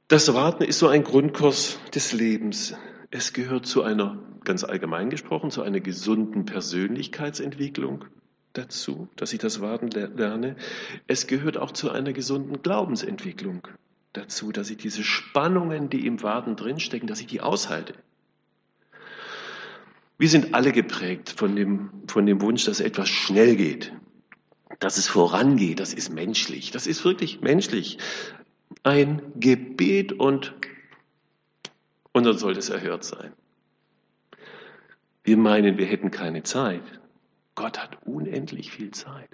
Das 0.07 0.33
Warten 0.33 0.63
ist 0.63 0.79
so 0.79 0.89
ein 0.89 1.03
Grundkurs 1.03 1.79
des 1.95 2.13
Lebens. 2.13 2.75
Es 3.11 3.33
gehört 3.33 3.67
zu 3.67 3.83
einer, 3.83 4.23
ganz 4.45 4.63
allgemein 4.63 5.11
gesprochen, 5.11 5.51
zu 5.51 5.63
einer 5.63 5.81
gesunden 5.81 6.45
Persönlichkeitsentwicklung 6.45 8.05
dazu, 8.53 9.09
dass 9.17 9.33
ich 9.33 9.39
das 9.39 9.61
Warten 9.61 9.91
lerne. 9.91 10.57
Es 11.07 11.27
gehört 11.27 11.57
auch 11.57 11.71
zu 11.71 11.91
einer 11.91 12.13
gesunden 12.13 12.63
Glaubensentwicklung 12.63 13.67
dazu, 14.13 14.53
dass 14.53 14.71
ich 14.71 14.79
diese 14.79 15.05
Spannungen, 15.05 15.89
die 15.89 16.07
im 16.07 16.23
Warten 16.23 16.57
drinstecken, 16.57 17.07
dass 17.07 17.21
ich 17.21 17.27
die 17.27 17.41
aushalte. 17.41 17.95
Wir 20.19 20.29
sind 20.29 20.55
alle 20.55 20.73
geprägt 20.73 21.31
von 21.31 21.57
dem, 21.57 21.91
von 22.07 22.27
dem 22.27 22.43
Wunsch, 22.43 22.65
dass 22.67 22.81
etwas 22.81 23.09
schnell 23.09 23.57
geht, 23.57 23.93
dass 24.79 24.99
es 24.99 25.09
vorangeht. 25.09 25.81
Das 25.81 25.95
ist 25.95 26.11
menschlich. 26.11 26.71
Das 26.73 26.87
ist 26.87 27.05
wirklich 27.05 27.41
menschlich. 27.41 27.99
Ein 28.83 29.23
Gebet 29.37 30.13
und, 30.13 30.55
und 32.13 32.27
dann 32.27 32.37
soll 32.37 32.57
es 32.57 32.69
erhört 32.69 33.05
sein. 33.05 33.33
Wir 35.25 35.37
meinen, 35.37 35.79
wir 35.79 35.87
hätten 35.87 36.11
keine 36.11 36.43
Zeit. 36.43 36.83
Gott 37.55 37.79
hat 37.79 37.99
unendlich 38.05 38.71
viel 38.71 38.91
Zeit. 38.91 39.29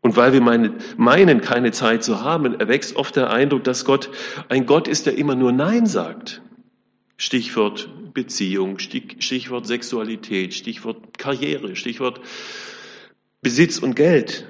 Und 0.00 0.16
weil 0.16 0.32
wir 0.32 0.40
meinen, 0.40 1.40
keine 1.40 1.72
Zeit 1.72 2.04
zu 2.04 2.22
haben, 2.22 2.58
erwächst 2.60 2.96
oft 2.96 3.16
der 3.16 3.30
Eindruck, 3.30 3.64
dass 3.64 3.84
Gott 3.84 4.10
ein 4.48 4.64
Gott 4.66 4.86
ist, 4.88 5.06
der 5.06 5.18
immer 5.18 5.34
nur 5.34 5.52
Nein 5.52 5.86
sagt. 5.86 6.40
Stichwort 7.16 7.90
Beziehung, 8.14 8.78
Stichwort 8.78 9.66
Sexualität, 9.66 10.54
Stichwort 10.54 11.18
Karriere, 11.18 11.74
Stichwort 11.74 12.20
Besitz 13.42 13.78
und 13.78 13.96
Geld. 13.96 14.48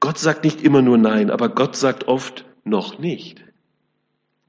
Gott 0.00 0.18
sagt 0.18 0.44
nicht 0.44 0.62
immer 0.62 0.80
nur 0.80 0.96
Nein, 0.96 1.30
aber 1.30 1.50
Gott 1.50 1.76
sagt 1.76 2.08
oft 2.08 2.46
noch 2.64 2.98
nicht. 2.98 3.44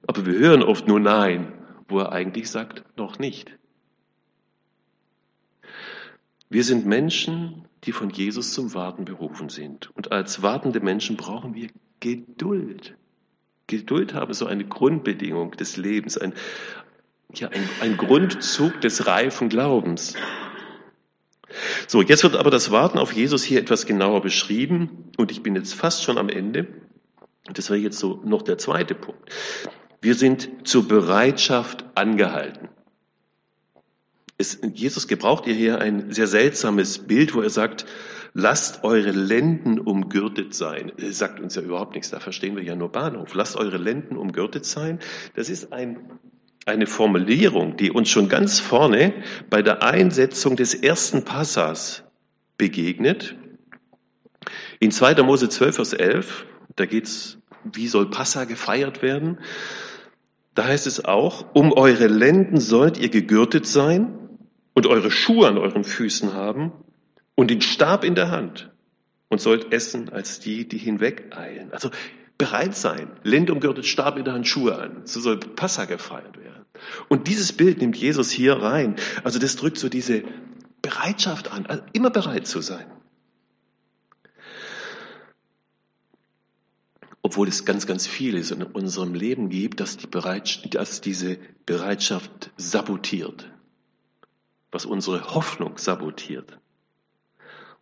Aber 0.07 0.25
wir 0.25 0.33
hören 0.33 0.63
oft 0.63 0.87
nur 0.87 0.99
Nein, 0.99 1.51
wo 1.89 1.99
er 1.99 2.13
eigentlich 2.13 2.49
sagt 2.49 2.85
noch 2.97 3.19
nicht. 3.19 3.51
Wir 6.51 6.65
sind 6.65 6.85
Menschen, 6.85 7.63
die 7.85 7.93
von 7.93 8.09
Jesus 8.09 8.51
zum 8.51 8.73
Warten 8.73 9.05
berufen 9.05 9.47
sind. 9.47 9.89
Und 9.95 10.11
als 10.11 10.41
wartende 10.41 10.81
Menschen 10.81 11.15
brauchen 11.15 11.55
wir 11.55 11.69
Geduld. 12.01 12.97
Geduld 13.67 14.13
haben 14.13 14.33
so 14.33 14.47
eine 14.47 14.65
Grundbedingung 14.65 15.51
des 15.51 15.77
Lebens, 15.77 16.17
ein, 16.17 16.33
ja, 17.33 17.47
ein, 17.47 17.69
ein 17.79 17.95
Grundzug 17.95 18.81
des 18.81 19.07
reifen 19.07 19.47
Glaubens. 19.47 20.15
So, 21.87 22.01
jetzt 22.01 22.23
wird 22.23 22.35
aber 22.35 22.51
das 22.51 22.69
Warten 22.69 22.97
auf 22.97 23.13
Jesus 23.13 23.45
hier 23.45 23.61
etwas 23.61 23.85
genauer 23.85 24.21
beschrieben 24.21 25.09
und 25.15 25.31
ich 25.31 25.41
bin 25.43 25.55
jetzt 25.55 25.73
fast 25.73 26.03
schon 26.03 26.17
am 26.17 26.27
Ende. 26.27 26.67
Das 27.45 27.69
wäre 27.69 27.79
jetzt 27.79 27.97
so 27.97 28.21
noch 28.25 28.41
der 28.41 28.57
zweite 28.57 28.93
Punkt. 28.93 29.31
Wir 30.01 30.15
sind 30.15 30.67
zur 30.67 30.85
Bereitschaft 30.85 31.85
angehalten. 31.95 32.67
Es, 34.41 34.59
Jesus 34.73 35.07
gebraucht 35.07 35.45
hier 35.45 35.79
ein 35.79 36.11
sehr 36.11 36.25
seltsames 36.25 36.97
Bild, 36.97 37.35
wo 37.35 37.41
er 37.41 37.51
sagt, 37.51 37.85
lasst 38.33 38.83
eure 38.83 39.11
Lenden 39.11 39.79
umgürtet 39.79 40.55
sein. 40.55 40.91
Er 40.97 41.13
sagt 41.13 41.39
uns 41.39 41.55
ja 41.55 41.61
überhaupt 41.61 41.93
nichts, 41.93 42.09
da 42.09 42.19
verstehen 42.19 42.55
wir 42.55 42.63
ja 42.63 42.75
nur 42.75 42.91
Bahnhof. 42.91 43.35
Lasst 43.35 43.55
eure 43.55 43.77
Lenden 43.77 44.17
umgürtet 44.17 44.65
sein. 44.65 44.99
Das 45.35 45.47
ist 45.47 45.71
ein, 45.71 45.99
eine 46.65 46.87
Formulierung, 46.87 47.77
die 47.77 47.91
uns 47.91 48.09
schon 48.09 48.29
ganz 48.29 48.59
vorne 48.59 49.13
bei 49.51 49.61
der 49.61 49.83
Einsetzung 49.83 50.55
des 50.55 50.73
ersten 50.73 51.23
Passas 51.23 52.03
begegnet. 52.57 53.35
In 54.79 54.89
2. 54.89 55.21
Mose 55.21 55.49
12, 55.49 55.75
Vers 55.75 55.93
11, 55.93 56.45
da 56.75 56.87
geht's, 56.87 57.37
wie 57.71 57.87
soll 57.87 58.09
Passa 58.09 58.45
gefeiert 58.45 59.03
werden? 59.03 59.37
Da 60.55 60.65
heißt 60.65 60.87
es 60.87 61.05
auch, 61.05 61.45
um 61.53 61.71
eure 61.71 62.07
Lenden 62.07 62.59
sollt 62.59 62.97
ihr 62.97 63.09
gegürtet 63.09 63.67
sein 63.67 64.17
und 64.73 64.87
eure 64.87 65.11
Schuhe 65.11 65.47
an 65.47 65.57
euren 65.57 65.83
Füßen 65.83 66.33
haben 66.33 66.71
und 67.35 67.51
den 67.51 67.61
Stab 67.61 68.03
in 68.03 68.15
der 68.15 68.31
Hand 68.31 68.71
und 69.29 69.41
sollt 69.41 69.73
essen 69.73 70.09
als 70.09 70.39
die, 70.39 70.67
die 70.67 70.77
hinwegeilen. 70.77 71.71
Also 71.73 71.89
bereit 72.37 72.75
sein, 72.75 73.11
Lend 73.23 73.49
umgürtet, 73.49 73.85
Stab 73.85 74.17
in 74.17 74.25
der 74.25 74.33
Hand, 74.33 74.47
Schuhe 74.47 74.77
an. 74.77 75.01
So 75.05 75.19
soll 75.19 75.37
Passa 75.37 75.85
gefeiert 75.85 76.37
werden. 76.37 76.65
Und 77.09 77.27
dieses 77.27 77.53
Bild 77.53 77.79
nimmt 77.79 77.95
Jesus 77.95 78.31
hier 78.31 78.53
rein. 78.53 78.95
Also 79.23 79.39
das 79.39 79.55
drückt 79.55 79.77
so 79.77 79.89
diese 79.89 80.23
Bereitschaft 80.81 81.51
an, 81.51 81.65
also 81.67 81.83
immer 81.93 82.09
bereit 82.09 82.47
zu 82.47 82.61
sein. 82.61 82.85
Obwohl 87.21 87.47
es 87.47 87.65
ganz, 87.65 87.85
ganz 87.85 88.07
vieles 88.07 88.49
in 88.49 88.63
unserem 88.63 89.13
Leben 89.13 89.49
gibt, 89.49 89.79
dass, 89.79 89.97
die 89.97 90.07
Bereitschaft, 90.07 90.73
dass 90.73 91.01
diese 91.01 91.37
Bereitschaft 91.67 92.49
sabotiert 92.57 93.50
was 94.71 94.85
unsere 94.85 95.33
Hoffnung 95.33 95.77
sabotiert. 95.77 96.57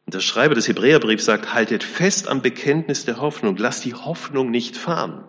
Und 0.05 0.15
der 0.15 0.21
Schreiber 0.21 0.55
des 0.55 0.67
Hebräerbriefs 0.67 1.25
sagt, 1.25 1.53
haltet 1.53 1.83
fest 1.83 2.27
am 2.27 2.41
Bekenntnis 2.41 3.05
der 3.05 3.21
Hoffnung, 3.21 3.57
lasst 3.57 3.85
die 3.85 3.93
Hoffnung 3.93 4.49
nicht 4.49 4.75
fahren. 4.75 5.23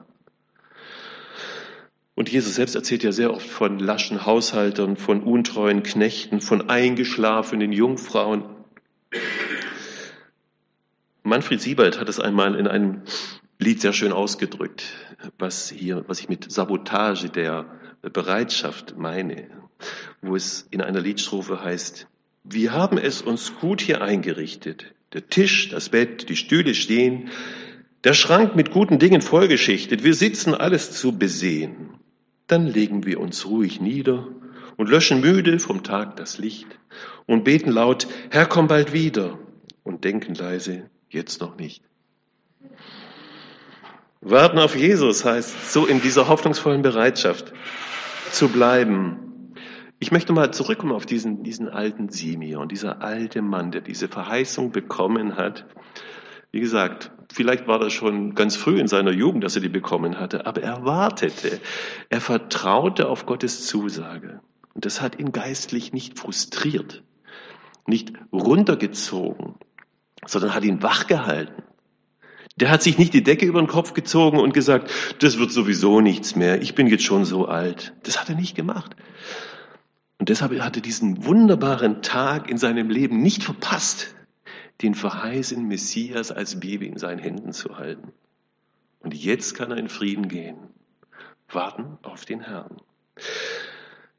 Und 2.15 2.31
Jesus 2.31 2.55
selbst 2.55 2.75
erzählt 2.75 3.03
ja 3.03 3.13
sehr 3.13 3.33
oft 3.33 3.47
von 3.47 3.79
laschen 3.79 4.27
Haushaltern, 4.27 4.97
von 4.97 5.23
untreuen 5.23 5.83
Knechten, 5.83 6.41
von 6.41 6.69
eingeschlafenen 6.69 7.73
Jungfrauen. 7.73 8.45
Manfred 11.23 11.61
Siebald 11.61 12.01
hat 12.01 12.09
es 12.09 12.21
einmal 12.21 12.55
in 12.55 12.67
einem 12.67 13.03
Lied 13.59 13.81
sehr 13.81 13.93
schön 13.93 14.13
ausgedrückt, 14.13 14.85
was 15.39 15.69
hier, 15.71 16.05
was 16.09 16.21
ich 16.21 16.29
mit 16.29 16.51
Sabotage 16.51 17.29
der 17.29 17.67
Bereitschaft 18.03 18.97
meine 18.97 19.49
wo 20.23 20.37
es 20.37 20.67
in 20.71 20.81
einer 20.81 21.01
Liedstrophe 21.01 21.63
heißt, 21.63 22.07
wir 22.45 22.73
haben 22.73 22.99
es 22.99 23.23
uns 23.23 23.55
gut 23.61 23.81
hier 23.81 24.03
eingerichtet. 24.03 24.95
Der 25.13 25.29
Tisch, 25.29 25.69
das 25.69 25.91
Bett, 25.91 26.29
die 26.29 26.37
Stühle 26.37 26.75
stehen, 26.75 27.31
der 28.05 28.15
Schrank 28.15 28.57
mit 28.57 28.71
guten 28.71 28.99
Dingen 28.99 29.21
vollgeschichtet. 29.21 30.05
Wir 30.05 30.15
sitzen 30.15 30.55
alles 30.55 30.93
zu 30.93 31.19
besehen. 31.19 31.91
Dann 32.47 32.67
legen 32.67 33.05
wir 33.05 33.21
uns 33.21 33.47
ruhig 33.47 33.81
nieder 33.81 34.29
und 34.77 34.89
löschen 34.89 35.21
müde 35.21 35.59
vom 35.59 35.83
Tag 35.83 36.17
das 36.17 36.39
Licht 36.39 36.67
und 37.27 37.45
beten 37.45 37.71
laut, 37.71 38.07
Herr, 38.31 38.47
komm 38.47 38.67
bald 38.67 38.93
wieder 38.93 39.39
und 39.83 40.05
denken 40.05 40.35
leise, 40.35 40.89
jetzt 41.11 41.41
noch 41.41 41.57
nicht. 41.57 41.83
Warten 44.23 44.59
auf 44.59 44.77
Jesus 44.77 45.25
heißt, 45.25 45.73
so 45.73 45.87
in 45.87 46.01
dieser 46.03 46.29
hoffnungsvollen 46.29 46.83
Bereitschaft 46.83 47.53
zu 48.33 48.49
bleiben, 48.49 49.30
ich 50.01 50.11
möchte 50.11 50.33
mal 50.33 50.51
zurückkommen 50.51 50.93
auf 50.93 51.05
diesen, 51.05 51.43
diesen 51.43 51.69
alten 51.69 52.09
Simeon, 52.09 52.69
dieser 52.69 53.03
alte 53.03 53.43
Mann, 53.43 53.71
der 53.71 53.83
diese 53.83 54.09
Verheißung 54.09 54.73
bekommen 54.73 55.37
hat. 55.37 55.67
Wie 56.51 56.61
gesagt, 56.61 57.13
vielleicht 57.31 57.67
war 57.67 57.79
das 57.79 57.93
schon 57.93 58.35
ganz 58.35 58.57
früh 58.57 58.81
in 58.81 58.89
seiner 58.89 59.13
Jugend, 59.13 59.45
dass 59.45 59.57
er 59.57 59.63
die 59.63 59.69
bekommen 59.69 60.19
hatte, 60.19 60.47
aber 60.47 60.63
er 60.63 60.87
wartete. 60.87 61.61
Er 62.09 62.23
vertraute 62.23 63.11
auf 63.11 63.27
Gottes 63.27 63.67
Zusage. 63.67 64.41
Und 64.73 64.87
das 64.87 65.03
hat 65.03 65.19
ihn 65.19 65.33
geistlich 65.33 65.93
nicht 65.93 66.19
frustriert, 66.19 67.03
nicht 67.87 68.15
runtergezogen, 68.33 69.57
sondern 70.27 70.55
hat 70.55 70.65
ihn 70.65 70.83
wachgehalten. 70.83 71.63
Der 72.57 72.71
hat 72.71 72.83
sich 72.83 72.97
nicht 72.97 73.13
die 73.13 73.23
Decke 73.23 73.45
über 73.45 73.61
den 73.61 73.69
Kopf 73.69 73.93
gezogen 73.93 74.39
und 74.39 74.55
gesagt, 74.55 74.91
das 75.19 75.39
wird 75.39 75.53
sowieso 75.53 76.01
nichts 76.01 76.37
mehr, 76.37 76.63
ich 76.63 76.75
bin 76.75 76.87
jetzt 76.87 77.05
schon 77.05 77.27
so 77.27 77.47
alt. 77.47 77.95
Das 78.03 78.19
hat 78.19 78.31
er 78.31 78.35
nicht 78.35 78.55
gemacht, 78.55 78.97
Und 80.21 80.29
deshalb 80.29 80.61
hat 80.61 80.77
er 80.77 80.83
diesen 80.83 81.25
wunderbaren 81.25 82.03
Tag 82.03 82.51
in 82.51 82.59
seinem 82.59 82.91
Leben 82.91 83.23
nicht 83.23 83.43
verpasst, 83.43 84.15
den 84.83 84.95
verheißenen 84.95 85.67
Messias 85.67 86.31
als 86.31 86.61
Baby 86.61 86.89
in 86.89 86.99
seinen 86.99 87.19
Händen 87.19 87.55
zu 87.55 87.79
halten. 87.79 88.13
Und 89.01 89.15
jetzt 89.15 89.55
kann 89.55 89.71
er 89.71 89.79
in 89.79 89.89
Frieden 89.89 90.29
gehen. 90.29 90.59
Warten 91.49 91.97
auf 92.03 92.27
den 92.27 92.43
Herrn. 92.43 92.77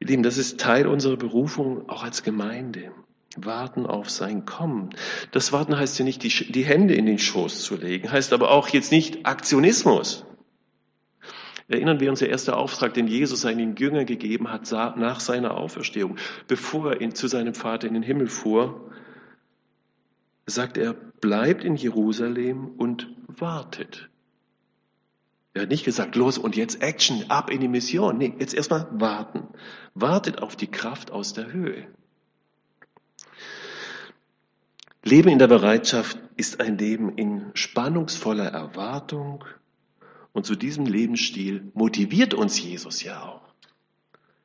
Ihr 0.00 0.08
Lieben, 0.08 0.24
das 0.24 0.38
ist 0.38 0.58
Teil 0.58 0.88
unserer 0.88 1.16
Berufung 1.16 1.88
auch 1.88 2.02
als 2.02 2.24
Gemeinde. 2.24 2.90
Warten 3.36 3.86
auf 3.86 4.10
sein 4.10 4.44
Kommen. 4.44 4.90
Das 5.30 5.52
Warten 5.52 5.78
heißt 5.78 6.00
ja 6.00 6.04
nicht, 6.04 6.24
die, 6.24 6.50
die 6.50 6.64
Hände 6.64 6.94
in 6.94 7.06
den 7.06 7.20
Schoß 7.20 7.62
zu 7.62 7.76
legen, 7.76 8.10
heißt 8.10 8.32
aber 8.32 8.50
auch 8.50 8.68
jetzt 8.70 8.90
nicht 8.90 9.24
Aktionismus. 9.24 10.26
Erinnern 11.68 12.00
wir 12.00 12.10
uns 12.10 12.18
der 12.18 12.30
erste 12.30 12.56
Auftrag, 12.56 12.94
den 12.94 13.06
Jesus 13.06 13.42
seinen 13.42 13.76
Jüngern 13.76 14.06
gegeben 14.06 14.50
hat 14.50 14.70
nach 14.96 15.20
seiner 15.20 15.56
Auferstehung, 15.56 16.16
bevor 16.48 16.94
er 16.94 17.14
zu 17.14 17.28
seinem 17.28 17.54
Vater 17.54 17.88
in 17.88 17.94
den 17.94 18.02
Himmel 18.02 18.28
fuhr, 18.28 18.90
sagt 20.46 20.76
er, 20.76 20.92
bleibt 20.92 21.64
in 21.64 21.76
Jerusalem 21.76 22.72
und 22.76 23.08
wartet. 23.26 24.10
Er 25.54 25.62
hat 25.62 25.68
nicht 25.68 25.84
gesagt, 25.84 26.16
los 26.16 26.38
und 26.38 26.56
jetzt 26.56 26.82
Action, 26.82 27.30
ab 27.30 27.50
in 27.50 27.60
die 27.60 27.68
Mission. 27.68 28.16
Nee, 28.16 28.34
jetzt 28.38 28.54
erstmal 28.54 28.88
warten. 28.90 29.48
Wartet 29.94 30.42
auf 30.42 30.56
die 30.56 30.70
Kraft 30.70 31.10
aus 31.10 31.34
der 31.34 31.52
Höhe. 31.52 31.86
Leben 35.04 35.28
in 35.28 35.38
der 35.38 35.48
Bereitschaft 35.48 36.18
ist 36.36 36.60
ein 36.60 36.78
Leben 36.78 37.16
in 37.16 37.50
spannungsvoller 37.54 38.46
Erwartung 38.46 39.44
und 40.32 40.46
zu 40.46 40.56
diesem 40.56 40.86
Lebensstil 40.86 41.70
motiviert 41.74 42.34
uns 42.34 42.60
Jesus 42.62 43.02
ja 43.02 43.22
auch. 43.22 43.42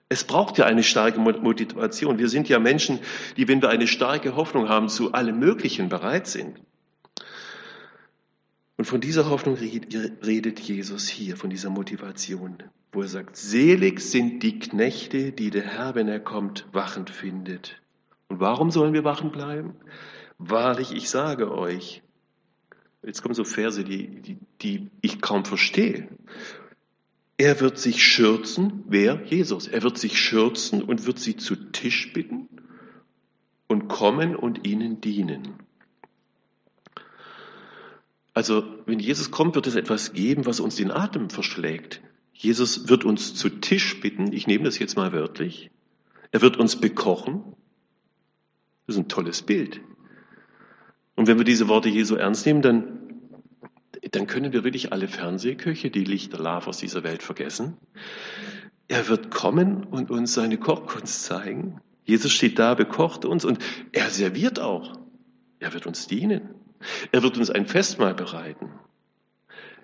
Es 0.09 0.23
braucht 0.23 0.57
ja 0.57 0.65
eine 0.65 0.83
starke 0.83 1.19
Motivation. 1.19 2.17
Wir 2.17 2.29
sind 2.29 2.47
ja 2.47 2.59
Menschen, 2.59 2.99
die, 3.35 3.47
wenn 3.47 3.61
wir 3.61 3.69
eine 3.69 3.87
starke 3.87 4.35
Hoffnung 4.35 4.69
haben, 4.69 4.87
zu 4.87 5.11
allem 5.11 5.37
Möglichen 5.39 5.89
bereit 5.89 6.27
sind. 6.27 6.61
Und 8.77 8.85
von 8.85 9.01
dieser 9.01 9.29
Hoffnung 9.29 9.55
redet 9.55 10.59
Jesus 10.59 11.09
hier, 11.09 11.35
von 11.35 11.49
dieser 11.49 11.69
Motivation, 11.69 12.63
wo 12.91 13.01
er 13.01 13.07
sagt, 13.07 13.35
selig 13.35 13.99
sind 13.99 14.43
die 14.43 14.59
Knechte, 14.59 15.31
die 15.31 15.49
der 15.49 15.63
Herr, 15.63 15.95
wenn 15.95 16.07
er 16.07 16.19
kommt, 16.19 16.67
wachend 16.71 17.09
findet. 17.09 17.81
Und 18.29 18.39
warum 18.39 18.71
sollen 18.71 18.93
wir 18.93 19.03
wachend 19.03 19.33
bleiben? 19.33 19.73
Wahrlich, 20.37 20.93
ich 20.93 21.09
sage 21.09 21.51
euch, 21.51 22.03
Jetzt 23.07 23.21
kommen 23.21 23.35
so 23.35 23.45
Verse, 23.45 23.85
die, 23.85 24.21
die, 24.21 24.37
die 24.61 24.91
ich 24.99 25.21
kaum 25.21 25.45
verstehe. 25.45 26.09
Er 27.37 27.61
wird 27.61 27.77
sich 27.77 28.03
schürzen, 28.03 28.83
wer? 28.89 29.23
Jesus. 29.23 29.67
Er 29.67 29.81
wird 29.81 29.97
sich 29.97 30.19
schürzen 30.19 30.81
und 30.81 31.05
wird 31.05 31.17
sie 31.17 31.37
zu 31.37 31.55
Tisch 31.55 32.11
bitten 32.11 32.49
und 33.67 33.87
kommen 33.87 34.35
und 34.35 34.67
ihnen 34.67 34.99
dienen. 34.99 35.53
Also, 38.33 38.65
wenn 38.85 38.99
Jesus 38.99 39.31
kommt, 39.31 39.55
wird 39.55 39.67
es 39.67 39.75
etwas 39.75 40.11
geben, 40.11 40.45
was 40.45 40.59
uns 40.59 40.75
den 40.75 40.91
Atem 40.91 41.29
verschlägt. 41.29 42.01
Jesus 42.33 42.89
wird 42.89 43.05
uns 43.05 43.35
zu 43.35 43.47
Tisch 43.47 44.01
bitten, 44.01 44.33
ich 44.33 44.47
nehme 44.47 44.65
das 44.65 44.79
jetzt 44.79 44.97
mal 44.97 45.13
wörtlich. 45.13 45.71
Er 46.31 46.41
wird 46.41 46.57
uns 46.57 46.75
bekochen. 46.75 47.41
Das 48.85 48.97
ist 48.97 49.01
ein 49.01 49.07
tolles 49.07 49.43
Bild. 49.43 49.79
Und 51.17 51.27
wenn 51.27 51.39
wir 51.39 51.45
diese 51.45 51.67
Worte 51.67 51.89
Jesu 51.89 52.15
ernst 52.15 52.45
nehmen, 52.45 52.61
dann, 52.61 52.96
dann 54.11 54.27
können 54.27 54.53
wir 54.53 54.63
wirklich 54.63 54.91
alle 54.91 55.07
Fernsehköche, 55.07 55.89
die 55.89 56.03
Lichter 56.03 56.37
Love 56.37 56.67
aus 56.67 56.77
dieser 56.77 57.03
Welt 57.03 57.23
vergessen. 57.23 57.77
Er 58.87 59.07
wird 59.07 59.31
kommen 59.31 59.83
und 59.83 60.11
uns 60.11 60.33
seine 60.33 60.57
Kochkunst 60.57 61.23
zeigen. 61.23 61.81
Jesus 62.05 62.31
steht 62.31 62.57
da, 62.57 62.73
bekocht 62.73 63.25
uns 63.25 63.43
und 63.43 63.59
er 63.91 64.09
serviert 64.09 64.59
auch. 64.59 64.97
Er 65.59 65.73
wird 65.73 65.85
uns 65.87 66.07
dienen. 66.07 66.55
Er 67.11 67.23
wird 67.23 67.37
uns 67.37 67.49
ein 67.49 67.65
Festmahl 67.65 68.13
bereiten. 68.13 68.71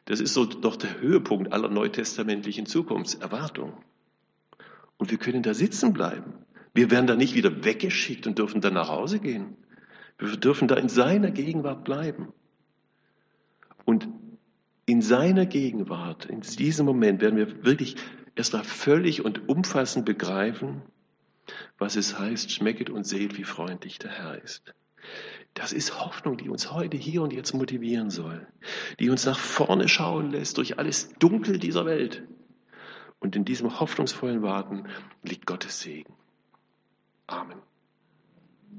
Das 0.06 0.20
ist 0.20 0.34
so 0.34 0.46
doch 0.46 0.76
der 0.76 1.00
Höhepunkt 1.00 1.52
aller 1.52 1.70
neutestamentlichen 1.70 2.66
Zukunftserwartungen. 2.66 3.74
Und 4.98 5.12
wir 5.12 5.18
können 5.18 5.44
da 5.44 5.54
sitzen 5.54 5.94
bleiben. 5.94 6.34
Wir 6.74 6.92
werden 6.92 7.08
da 7.08 7.16
nicht 7.16 7.36
wieder 7.36 7.64
weggeschickt 7.64 8.28
und 8.28 8.38
dürfen 8.38 8.62
dann 8.62 8.74
nach 8.74 8.90
Hause 8.90 9.20
gehen. 9.20 9.58
Wir 10.18 10.38
dürfen 10.38 10.68
da 10.68 10.76
in 10.76 10.90
seiner 10.90 11.32
Gegenwart 11.32 11.84
bleiben. 11.84 12.34
Und 13.86 14.08
in 14.86 15.02
seiner 15.02 15.46
Gegenwart, 15.46 16.26
in 16.26 16.42
diesem 16.42 16.86
Moment, 16.86 17.22
werden 17.22 17.38
wir 17.38 17.66
wirklich 17.66 17.96
erstmal 18.36 18.64
völlig 18.64 19.24
und 19.24 19.48
umfassend 19.48 20.06
begreifen, 20.06 20.82
was 21.78 21.96
es 21.96 22.18
heißt, 22.18 22.52
schmecket 22.52 22.90
und 22.90 23.06
seht, 23.06 23.38
wie 23.38 23.44
freundlich 23.44 24.00
der 24.00 24.12
Herr 24.12 24.42
ist. 24.42 24.74
Das 25.54 25.72
ist 25.72 26.00
Hoffnung, 26.04 26.38
die 26.38 26.50
uns 26.50 26.72
heute 26.72 26.98
hier 26.98 27.22
und 27.22 27.34
jetzt 27.34 27.54
motivieren 27.54 28.10
soll, 28.10 28.48
die 29.00 29.10
uns 29.10 29.26
nach 29.26 29.38
vorne 29.38 29.88
schauen 29.88 30.32
lässt 30.32 30.58
durch 30.58 30.80
alles 30.80 31.10
Dunkel 31.20 31.60
dieser 31.60 31.86
Welt. 31.86 32.24
Und 33.20 33.36
in 33.36 33.46
diesem 33.46 33.80
hoffnungsvollen 33.80 34.42
Warten 34.42 34.88
liegt 35.22 35.46
Gottes 35.46 35.80
Segen. 35.80 36.14
Amen. 37.28 37.62